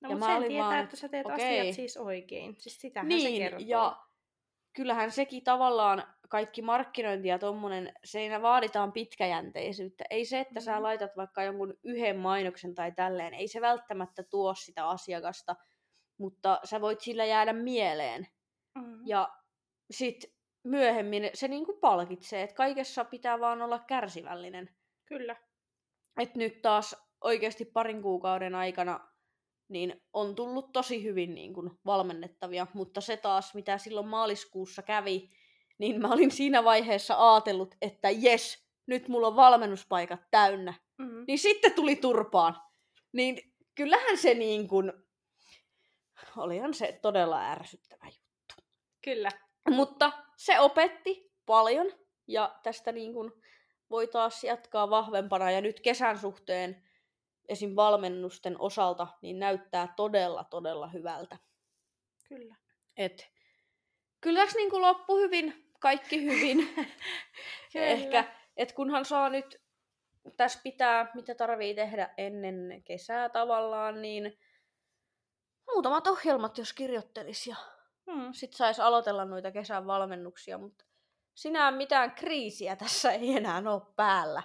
No, 0.00 0.10
ja 0.10 0.16
mä 0.16 0.26
sen 0.26 0.48
tietää, 0.48 0.66
vaan, 0.66 0.78
että 0.78 0.96
sä 0.96 1.08
teet 1.08 1.26
okay. 1.26 1.36
asiat 1.36 1.74
siis 1.74 1.96
oikein. 1.96 2.56
Siis 2.58 2.80
sitähän 2.80 3.08
niin, 3.08 3.32
se 3.32 3.38
kertoo. 3.38 3.66
Ja 3.68 3.96
kyllähän 4.72 5.10
sekin 5.10 5.44
tavallaan 5.44 6.04
kaikki 6.28 6.62
markkinointi 6.62 7.28
ja 7.28 7.38
tommonen, 7.38 7.92
siinä 8.04 8.42
vaaditaan 8.42 8.92
pitkäjänteisyyttä. 8.92 10.04
Ei 10.10 10.24
se, 10.24 10.40
että 10.40 10.60
mm. 10.60 10.64
sä 10.64 10.82
laitat 10.82 11.10
vaikka 11.16 11.42
jonkun 11.42 11.74
yhden 11.84 12.16
mainoksen 12.16 12.74
tai 12.74 12.92
tälleen, 12.92 13.34
ei 13.34 13.48
se 13.48 13.60
välttämättä 13.60 14.22
tuo 14.22 14.54
sitä 14.54 14.88
asiakasta, 14.88 15.56
mutta 16.18 16.60
sä 16.64 16.80
voit 16.80 17.00
sillä 17.00 17.24
jäädä 17.24 17.52
mieleen. 17.52 18.26
Mm. 18.74 19.06
Ja 19.06 19.28
sit 19.90 20.36
myöhemmin 20.64 21.30
se 21.34 21.48
niinku 21.48 21.78
palkitsee, 21.80 22.42
että 22.42 22.56
kaikessa 22.56 23.04
pitää 23.04 23.40
vaan 23.40 23.62
olla 23.62 23.78
kärsivällinen. 23.78 24.76
Kyllä. 25.06 25.36
Et 26.20 26.34
nyt 26.34 26.62
taas 26.62 26.96
oikeasti 27.20 27.64
parin 27.64 28.02
kuukauden 28.02 28.54
aikana 28.54 29.00
niin 29.68 30.02
on 30.12 30.34
tullut 30.34 30.72
tosi 30.72 31.04
hyvin 31.04 31.34
niin 31.34 31.54
kuin 31.54 31.70
valmennettavia, 31.86 32.66
mutta 32.74 33.00
se 33.00 33.16
taas, 33.16 33.54
mitä 33.54 33.78
silloin 33.78 34.08
maaliskuussa 34.08 34.82
kävi, 34.82 35.30
niin 35.78 36.00
mä 36.00 36.12
olin 36.12 36.30
siinä 36.30 36.64
vaiheessa 36.64 37.32
ajatellut, 37.32 37.74
että 37.82 38.10
jes, 38.10 38.66
nyt 38.86 39.08
mulla 39.08 39.26
on 39.26 39.36
valmennuspaikat 39.36 40.20
täynnä. 40.30 40.74
Mm-hmm. 40.98 41.24
Niin 41.26 41.38
sitten 41.38 41.72
tuli 41.72 41.96
turpaan. 41.96 42.56
Niin 43.12 43.54
kyllähän 43.74 44.18
se 44.18 44.34
niin 44.34 44.68
kuin, 44.68 44.92
olihan 46.36 46.74
se 46.74 46.98
todella 47.02 47.50
ärsyttävä 47.50 48.06
juttu. 48.06 48.54
Kyllä. 49.04 49.28
Mutta 49.70 50.12
se 50.36 50.60
opetti 50.60 51.32
paljon 51.46 51.92
ja 52.26 52.58
tästä 52.62 52.92
niin 52.92 53.12
kuin 53.12 53.32
voi 53.90 54.06
taas 54.06 54.44
jatkaa 54.44 54.90
vahvempana 54.90 55.50
ja 55.50 55.60
nyt 55.60 55.80
kesän 55.80 56.18
suhteen 56.18 56.82
esim. 57.48 57.76
valmennusten 57.76 58.60
osalta, 58.60 59.06
niin 59.22 59.38
näyttää 59.38 59.94
todella, 59.96 60.44
todella 60.44 60.88
hyvältä. 60.88 61.36
Kyllä. 62.28 62.54
Et, 62.96 63.30
kyllä 64.20 64.40
tässä 64.40 64.58
niinku 64.58 64.80
loppu 64.80 65.16
hyvin, 65.16 65.70
kaikki 65.80 66.24
hyvin. 66.24 66.68
Ehkä, 67.74 68.24
et 68.56 68.72
kunhan 68.72 69.04
saa 69.04 69.28
nyt, 69.28 69.62
tässä 70.36 70.60
pitää, 70.62 71.10
mitä 71.14 71.34
tarvii 71.34 71.74
tehdä 71.74 72.14
ennen 72.16 72.82
kesää 72.84 73.28
tavallaan, 73.28 74.02
niin 74.02 74.38
muutamat 75.66 76.06
ohjelmat, 76.06 76.58
jos 76.58 76.72
kirjoittelis 76.72 77.46
ja 77.46 77.56
Hmm. 78.10 78.32
sit 78.32 78.52
sais 78.52 78.80
aloitella 78.80 79.24
noita 79.24 79.50
kesän 79.50 79.86
valmennuksia, 79.86 80.58
mutta 80.58 80.84
sinä 81.34 81.70
mitään 81.70 82.14
kriisiä 82.14 82.76
tässä 82.76 83.12
ei 83.12 83.36
enää 83.36 83.62
ole 83.66 83.82
päällä. 83.96 84.42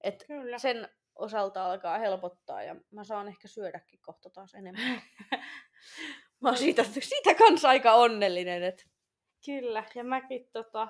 Et 0.00 0.24
Kyllä. 0.26 0.58
sen 0.58 0.88
osalta 1.14 1.66
alkaa 1.66 1.98
helpottaa 1.98 2.62
ja 2.62 2.76
mä 2.90 3.04
saan 3.04 3.28
ehkä 3.28 3.48
syödäkin 3.48 4.00
kohta 4.02 4.30
taas 4.30 4.54
enemmän. 4.54 5.02
mä 6.42 6.48
oon 6.48 6.58
siitä, 6.58 6.84
siitä 7.00 7.34
kanssa 7.34 7.68
aika 7.68 7.94
onnellinen, 7.94 8.62
että 8.62 8.84
Kyllä, 9.46 9.84
ja 9.94 10.04
mäkin 10.04 10.48
tota, 10.52 10.88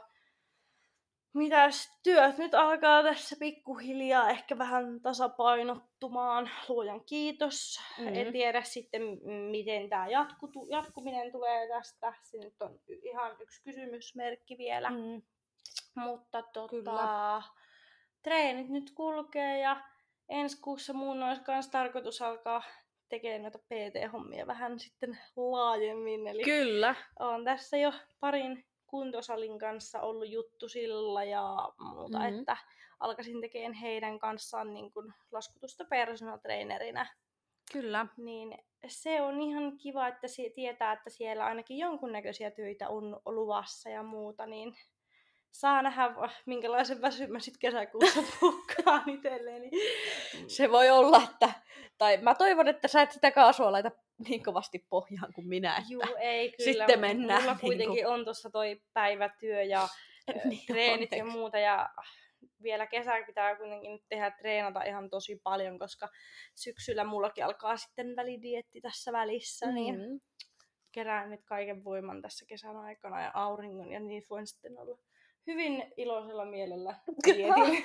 mitäs 1.35 2.01
työt 2.03 2.39
nyt 2.39 2.55
alkaa 2.55 3.03
tässä 3.03 3.37
pikkuhiljaa 3.39 4.31
ehkä 4.31 4.59
vähän 4.59 5.01
tasapainottumaan, 5.01 6.51
luojan 6.69 7.05
kiitos. 7.05 7.81
Mhm. 7.99 8.09
Mm. 8.09 8.15
En 8.15 8.33
tiedä 8.33 8.63
sitten, 8.63 9.03
miten 9.51 9.89
tämä 9.89 10.07
jatkutu, 10.07 10.67
jatkuminen 10.71 11.33
tulee 11.33 11.69
tästä. 11.69 12.15
Se 12.23 12.39
nyt 12.39 12.63
on 12.63 12.79
ihan 13.03 13.37
yksi 13.41 13.63
kysymysmerkki 13.63 14.59
vielä. 14.59 14.91
Mm. 14.91 15.23
Mutta 15.97 16.43
tota, 16.43 16.71
Kyllä. 16.71 17.43
treenit 18.23 18.69
nyt 18.69 18.91
kulkee 18.91 19.59
ja 19.59 19.81
ensi 20.29 20.61
kuussa 20.61 20.93
mun 20.93 21.23
olisi 21.23 21.43
myös 21.49 21.69
tarkoitus 21.69 22.23
alkaa 22.23 22.63
tekemään 23.09 23.43
noita 23.43 23.59
PT-hommia 23.59 24.47
vähän 24.47 24.79
sitten 24.79 25.19
laajemmin. 25.37 26.27
Eli 26.27 26.43
kyllä. 26.43 26.95
on 27.19 27.45
tässä 27.45 27.77
jo 27.77 27.93
parin 28.21 28.65
kuntosalin 28.95 29.59
kanssa 29.59 30.01
ollut 30.01 30.29
juttu 30.29 30.69
sillä 30.69 31.25
ja 31.25 31.43
muuta, 31.79 32.19
Mhm. 32.19 32.27
mm-hmm. 32.27 32.41
että 32.41 32.57
alkaisin 33.01 33.41
tekemään 33.41 33.73
heidän 33.73 34.19
kanssaan 34.19 34.75
niin 34.75 34.93
kuin 34.93 35.13
laskutusta 35.33 35.85
personal 35.85 36.39
trainerina. 36.39 37.07
Kyllä. 37.73 38.07
Niin 38.17 38.59
se 38.87 39.23
on 39.23 39.41
ihan 39.41 39.77
kiva, 39.79 40.09
että 40.09 40.29
se 40.29 40.51
tietää, 40.55 40.93
että 40.93 41.11
siellä 41.11 41.45
ainakin 41.45 41.79
jonkunnäköisiä 41.79 42.51
töitä 42.51 42.89
on 42.89 43.21
luvassa 43.27 43.91
ja 43.91 44.03
muuta, 44.03 44.47
niin 44.47 44.77
saa 45.53 45.83
nähdä, 45.83 46.11
minkälaisen 46.47 47.03
väsyn 47.03 47.33
mä 47.33 47.39
sitten 47.39 47.61
kesäkuussa 47.61 48.23
pukkaan 48.41 49.09
itselleni. 49.11 49.71
Se 50.47 50.71
voi 50.71 50.91
olla, 50.91 51.23
että... 51.31 51.53
Tai 51.99 52.17
mä 52.17 52.35
toivon, 52.35 52.69
että 52.69 52.89
sä 52.89 53.03
et 53.03 53.13
sitä 53.13 53.31
kaasua 53.31 53.73
laita 53.73 53.91
niin 54.29 54.43
kovasti 54.43 54.87
pohjaan 54.91 55.33
kuin 55.33 55.49
minä. 55.49 55.77
Että... 55.77 55.93
Juu, 55.93 56.03
ei 56.19 56.53
kyllä. 56.53 56.73
Sitten 56.73 57.01
mennään 57.01 57.43
Mulla 57.43 57.59
kuitenkin 57.61 58.07
on 58.07 58.25
tuossa 58.25 58.51
toi 58.51 58.81
päivätyö 58.93 59.63
ja 59.63 59.89
Niin 60.27 60.49
niin 60.49 60.67
treenit 60.67 61.13
ja 61.13 61.25
muuta 61.25 61.59
ja 61.59 61.91
vielä 62.63 62.87
kesällä 62.87 63.27
pitää 63.27 63.57
kuitenkin 63.57 64.01
tehdä 64.09 64.31
treenata 64.31 64.83
ihan 64.83 65.11
tosi 65.11 65.41
paljon, 65.43 65.79
koska 65.79 66.09
syksyllä 66.55 67.05
mullakin 67.05 67.45
alkaa 67.45 67.77
sitten 67.77 68.17
välidietti 68.17 68.81
tässä 68.81 69.13
välissä, 69.13 69.67
mm. 69.67 69.75
niin 69.75 69.95
Mm. 69.95 70.21
kerään 70.93 71.31
nyt 71.31 71.45
kaiken 71.45 71.85
voiman 71.85 72.23
tässä 72.23 72.45
kesän 72.49 72.77
aikana 72.77 73.23
ja 73.23 73.31
auringon 73.35 73.93
ja 73.93 74.01
niin 74.01 74.23
voin 74.31 74.47
sitten 74.47 74.79
olla 74.79 74.99
hyvin 75.47 75.93
iloisella 75.97 76.45
mielellä 76.45 76.95
dietin. 77.27 77.85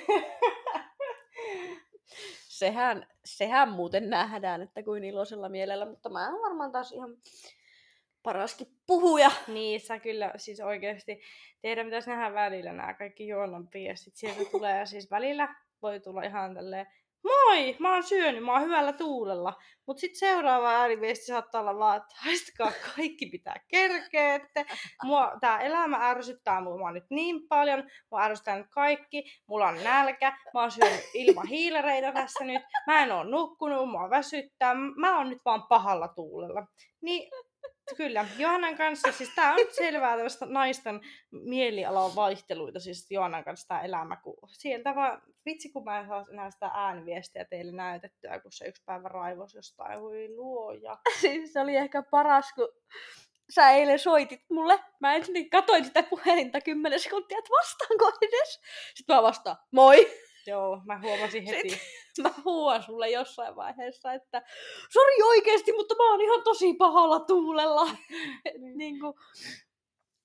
Sehän, 2.60 3.06
sehän 3.24 3.68
muuten 3.68 4.10
nähdään, 4.10 4.62
että 4.62 4.82
kuin 4.82 5.04
iloisella 5.04 5.48
mielellä, 5.48 5.86
mutta 5.86 6.08
mä 6.08 6.30
oon 6.30 6.42
varmaan 6.42 6.72
taas 6.72 6.92
ihan 6.92 7.16
paraskin 8.22 8.66
puhuja. 8.86 9.30
niin, 9.48 9.80
sä 9.80 9.98
kyllä 9.98 10.32
siis 10.36 10.60
oikeasti 10.60 11.20
tehdä 11.62 11.84
pitäisi 11.84 12.10
nähdä 12.10 12.34
välillä 12.34 12.72
nämä 12.72 12.94
kaikki 12.94 13.28
juonan 13.28 13.68
viestit. 13.74 14.16
Sieltä 14.16 14.50
tulee 14.50 14.86
siis 14.86 15.10
välillä, 15.10 15.54
voi 15.82 16.00
tulla 16.00 16.22
ihan 16.22 16.54
tälleen, 16.54 16.86
moi, 17.24 17.76
mä 17.78 17.94
oon 17.94 18.02
syönyt, 18.02 18.44
mä 18.44 18.52
oon 18.52 18.62
hyvällä 18.62 18.92
tuulella. 18.92 19.52
Mut 19.86 19.98
sit 19.98 20.16
seuraava 20.16 20.70
ääriviesti 20.70 21.24
saattaa 21.26 21.60
olla 21.60 21.78
vaan, 21.78 21.96
että 21.96 22.14
haistakaa, 22.18 22.72
kaikki 22.96 23.26
pitää 23.26 23.56
kerkeette. 23.68 24.66
Mua, 25.04 25.32
tää 25.40 25.60
elämä 25.60 26.08
ärsyttää 26.08 26.60
mua 26.60 26.92
nyt 26.92 27.04
niin 27.10 27.48
paljon, 27.48 27.90
mua 28.10 28.22
ärsyttää 28.22 28.58
nyt 28.58 28.70
kaikki, 28.70 29.24
mulla 29.46 29.68
on 29.68 29.84
nälkä, 29.84 30.38
mä 30.54 30.60
oon 30.60 30.70
syönyt 30.70 31.00
ilman 31.14 31.46
hiilareita 31.46 32.12
tässä 32.12 32.44
nyt, 32.44 32.62
mä 32.86 33.02
en 33.02 33.12
oo 33.12 33.24
nukkunut, 33.24 33.88
mua 33.90 34.10
väsyttää, 34.10 34.74
mä 34.74 35.18
oon 35.18 35.30
nyt 35.30 35.44
vaan 35.44 35.62
pahalla 35.68 36.08
tuulella. 36.08 36.66
Niin 37.02 37.30
Kyllä, 37.96 38.26
Johannan 38.38 38.76
kanssa, 38.76 39.12
siis 39.12 39.30
tää 39.34 39.52
on 39.52 39.58
selvää 39.70 40.14
tällaista 40.14 40.46
naisten 40.46 41.00
mielialan 41.30 42.14
vaihteluita, 42.14 42.80
siis 42.80 43.10
Johannan 43.10 43.44
kanssa 43.44 43.68
tää 43.68 43.82
elämä, 43.82 44.16
kun 44.16 44.36
sieltä 44.48 44.94
vaan, 44.94 45.22
vitsi 45.46 45.72
kun 45.72 45.84
mä 45.84 46.00
en 46.00 46.06
saa 46.06 46.26
enää 46.32 46.50
sitä 46.50 46.70
ääniviestiä 46.74 47.44
teille 47.44 47.72
näytettyä, 47.72 48.40
kun 48.40 48.52
se 48.52 48.64
yksi 48.64 48.82
päivä 48.86 49.08
raivos 49.08 49.54
jostain, 49.54 50.00
voi 50.00 50.28
luoja. 50.36 50.98
Siis 51.20 51.52
se 51.52 51.60
oli 51.60 51.76
ehkä 51.76 52.02
paras, 52.02 52.52
kun 52.52 52.68
sä 53.54 53.70
eilen 53.70 53.98
soitit 53.98 54.40
mulle. 54.50 54.78
Mä 55.00 55.14
ensin 55.14 55.50
katoin 55.50 55.84
sitä 55.84 56.02
puhelinta 56.02 56.60
10 56.60 57.00
sekuntia, 57.00 57.38
että 57.38 57.50
vastaanko 57.50 58.18
edes. 58.22 58.60
Sitten 58.94 59.16
mä 59.16 59.22
vastaan, 59.22 59.56
moi! 59.70 60.29
Joo, 60.50 60.80
mä 60.84 61.00
huomasin 61.02 61.46
heti. 61.46 61.80
Mä 62.22 62.30
huuan 62.44 62.82
sulle 62.82 63.10
jossain 63.10 63.56
vaiheessa, 63.56 64.12
että 64.12 64.42
sori 64.92 65.22
oikeesti, 65.22 65.72
mutta 65.72 65.94
mä 65.94 66.10
oon 66.10 66.20
ihan 66.20 66.42
tosi 66.42 66.74
pahalla 66.74 67.20
tuulella. 67.20 67.90
Niin. 68.76 69.00
kuin... 69.00 69.14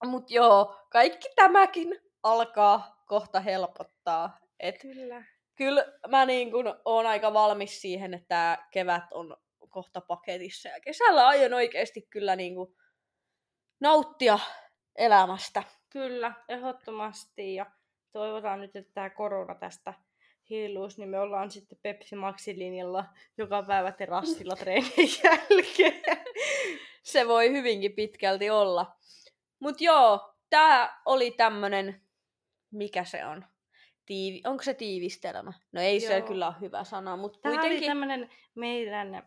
Mut 0.05 0.31
joo, 0.31 0.75
kaikki 0.91 1.27
tämäkin 1.35 2.01
alkaa 2.23 3.03
kohta 3.07 3.39
helpottaa. 3.39 4.37
Et 4.59 4.81
Kyllä. 4.81 5.23
kyllä 5.55 5.85
mä 6.09 6.25
niin 6.25 6.51
kun 6.51 6.75
oon 6.85 7.05
aika 7.05 7.33
valmis 7.33 7.81
siihen, 7.81 8.13
että 8.13 8.57
kevät 8.71 9.03
on 9.13 9.37
kohta 9.69 10.01
paketissa. 10.01 10.69
Ja 10.69 10.79
kesällä 10.79 11.27
aion 11.27 11.53
oikeasti 11.53 12.07
kyllä 12.09 12.35
niin 12.35 12.55
kuin 12.55 12.75
nauttia 13.79 14.39
elämästä. 14.95 15.63
Kyllä, 15.89 16.33
ehdottomasti. 16.49 17.55
Ja 17.55 17.65
toivotaan 18.11 18.61
nyt, 18.61 18.75
että 18.75 18.93
tämä 18.93 19.09
korona 19.09 19.55
tästä 19.55 19.93
hilluus, 20.49 20.97
niin 20.97 21.09
me 21.09 21.19
ollaan 21.19 21.51
sitten 21.51 21.77
Pepsi 21.81 22.15
Maxi-linjalla 22.15 23.05
joka 23.37 23.63
päivä 23.63 23.91
terassilla 23.91 24.55
treenin 24.59 25.09
jälkeen. 25.23 26.17
Se 27.03 27.27
voi 27.27 27.51
hyvinkin 27.51 27.93
pitkälti 27.93 28.49
olla. 28.49 28.95
Mut 29.59 29.81
joo, 29.81 30.33
tää 30.49 31.01
oli 31.05 31.31
tämmönen, 31.31 32.01
mikä 32.71 33.03
se 33.03 33.25
on? 33.25 33.45
Tiivi... 34.05 34.41
Onko 34.45 34.63
se 34.63 34.73
tiivistelmä? 34.73 35.53
No 35.71 35.81
ei 35.81 35.99
se 35.99 36.17
Joo. 36.17 36.27
kyllä 36.27 36.47
ole 36.47 36.55
hyvä 36.61 36.83
sana, 36.83 37.17
mutta 37.17 37.39
Tämä 37.41 37.53
oli 37.53 37.59
kuitenkin... 37.59 37.87
tämmöinen 37.87 38.29
meidän 38.55 39.23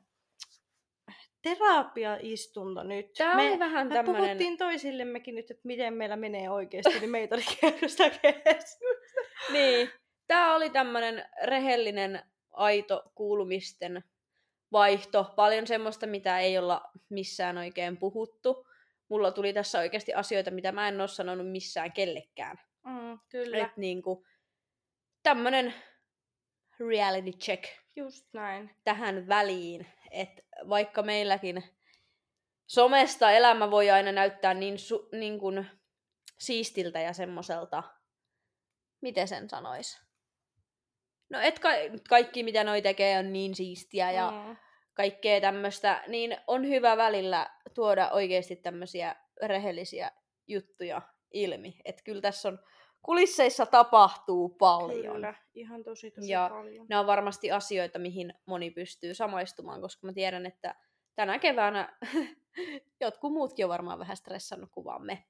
terapiaistunto 1.43 2.83
nyt. 2.83 3.13
Tää 3.13 3.37
me, 3.37 3.49
oli 3.51 3.59
vähän 3.59 3.89
me 3.89 3.95
tämmönen... 3.95 4.23
puhuttiin 4.23 4.57
toisillemmekin 4.59 5.35
nyt, 5.35 5.51
että 5.51 5.63
miten 5.65 5.95
meillä 5.95 6.17
menee 6.17 6.51
oikeasti, 6.51 7.01
niin 7.01 7.11
meitä 7.11 7.35
oli 7.35 7.45
keskustelua. 7.61 8.13
Niin, 9.53 9.91
tää 10.29 10.55
oli 10.55 10.71
tämmönen 10.71 11.29
rehellinen, 11.43 12.23
aito 12.51 13.12
kuulumisten 13.14 14.05
vaihto. 14.73 15.33
Paljon 15.37 15.67
semmoista, 15.67 16.07
mitä 16.07 16.38
ei 16.38 16.59
olla 16.59 16.91
missään 17.09 17.59
oikein 17.59 17.97
puhuttu. 17.97 18.69
Mulla 19.09 19.33
tuli 19.33 19.53
tässä 19.53 19.79
oikeasti 19.79 20.14
asioita, 20.14 20.51
mitä 20.51 20.73
mä 20.73 20.88
en 20.88 21.01
oo 21.01 21.07
sanonut 21.07 21.51
missään 21.51 21.93
kellekään. 21.93 22.61
Mm, 22.85 23.19
kyllä, 23.29 23.59
Et 23.67 23.77
niinku, 23.77 24.27
tämmönen 25.23 25.75
reality 26.88 27.31
check 27.31 27.64
just 27.97 28.27
näin. 28.33 28.71
tähän 28.85 29.29
väliin. 29.29 29.87
että 30.11 30.43
vaikka 30.69 31.03
meilläkin 31.03 31.64
somesta 32.67 33.31
elämä 33.31 33.71
voi 33.71 33.91
aina 33.91 34.12
näyttää 34.12 34.55
niin, 34.55 34.79
su, 34.79 35.09
niin 35.12 35.38
kuin 35.38 35.67
siistiltä 36.38 37.01
ja 37.01 37.12
semmoiselta, 37.12 37.83
miten 39.01 39.29
sen 39.29 39.49
sanois? 39.49 40.08
No 41.31 41.41
et 41.41 41.59
ka- 41.59 41.69
kaikki 42.09 42.43
mitä 42.43 42.64
noi 42.64 42.83
tekee 42.83 43.19
on 43.19 43.33
niin 43.33 43.55
siistiä 43.55 44.11
ja 44.12 44.31
Mm. 44.47 44.57
kaikkea 44.95 45.41
tämmöistä, 45.41 46.03
niin 46.07 46.37
on 46.47 46.69
hyvä 46.69 46.97
välillä 46.97 47.51
tuoda 47.75 48.11
oikeasti 48.11 48.57
tämmöisiä 48.57 49.17
rehellisiä 49.43 50.11
juttuja 50.47 51.03
ilmi. 51.33 51.77
Että 51.85 52.03
kyllä 52.05 52.21
tässä 52.21 52.49
on 52.49 52.59
kulisseissa 53.03 53.67
tapahtuu 53.67 54.49
paljon. 54.49 55.14
Kyllä, 55.14 55.35
ihan 55.55 55.85
tosi 55.85 56.11
tosi 56.11 56.31
Ja 56.33 56.49
paljon. 56.53 56.87
nämä 56.88 57.01
on 57.01 57.07
varmasti 57.07 57.51
asioita, 57.51 57.99
mihin 57.99 58.35
moni 58.47 58.71
pystyy 58.71 59.14
samaistumaan, 59.14 59.81
koska 59.81 60.07
mä 60.07 60.12
tiedän, 60.12 60.47
että 60.47 60.75
tänä 61.14 61.38
keväänä 61.38 61.97
jotkut 63.01 63.33
muutkin 63.33 63.64
on 63.64 63.69
varmaan 63.69 63.99
vähän 63.99 64.17
stressannut 64.17 64.71
kuin 64.73 64.85
vaan 64.85 65.03
me. 65.07 65.25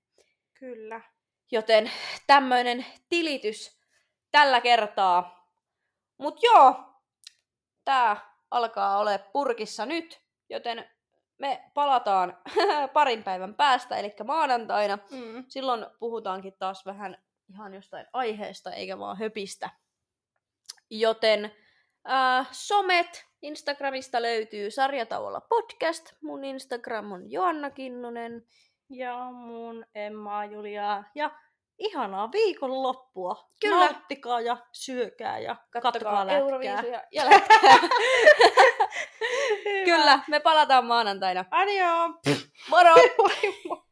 Kyllä. 0.58 1.00
Joten 1.52 1.90
tämmöinen 2.26 2.86
tilitys 3.08 3.80
tällä 4.30 4.60
kertaa. 4.60 5.37
Mut 6.18 6.42
joo, 6.42 6.74
tää 7.84 8.34
alkaa 8.50 8.98
ole 8.98 9.18
purkissa 9.32 9.86
nyt, 9.86 10.22
joten 10.50 10.90
me 11.38 11.70
palataan 11.74 12.38
parin 12.92 13.22
päivän 13.22 13.54
päästä, 13.54 13.96
eli 13.96 14.14
maanantaina. 14.24 14.98
Mm. 15.10 15.44
Silloin 15.48 15.86
puhutaankin 15.98 16.54
taas 16.58 16.86
vähän 16.86 17.18
ihan 17.50 17.74
jostain 17.74 18.06
aiheesta, 18.12 18.72
eikä 18.72 18.98
vaan 18.98 19.18
höpistä. 19.18 19.70
Joten 20.90 21.52
äh, 22.10 22.48
somet, 22.52 23.26
Instagramista 23.42 24.22
löytyy 24.22 24.70
sarjatauolla 24.70 25.40
podcast. 25.40 26.12
Mun 26.22 26.44
Instagram 26.44 27.12
on 27.12 27.30
Joanna 27.30 27.70
Kinnunen. 27.70 28.46
Ja 28.90 29.30
mun 29.32 29.86
Emma 29.94 30.44
Julia. 30.44 31.04
Ja 31.14 31.30
ihanaa 31.78 32.32
viikonloppua. 32.32 33.48
Kyllä. 33.60 33.84
Nauttikaa 33.84 34.40
ja 34.40 34.56
syökää 34.72 35.38
ja 35.38 35.56
kattokaa 35.82 36.26
lätkää. 36.26 36.38
Euroviisuja 36.38 37.02
ja 37.12 37.24
lätkää. 37.24 37.78
Kyllä, 39.84 40.20
me 40.28 40.40
palataan 40.40 40.86
maanantaina. 40.86 41.44
Adio! 41.50 41.86
Moro! 42.70 42.94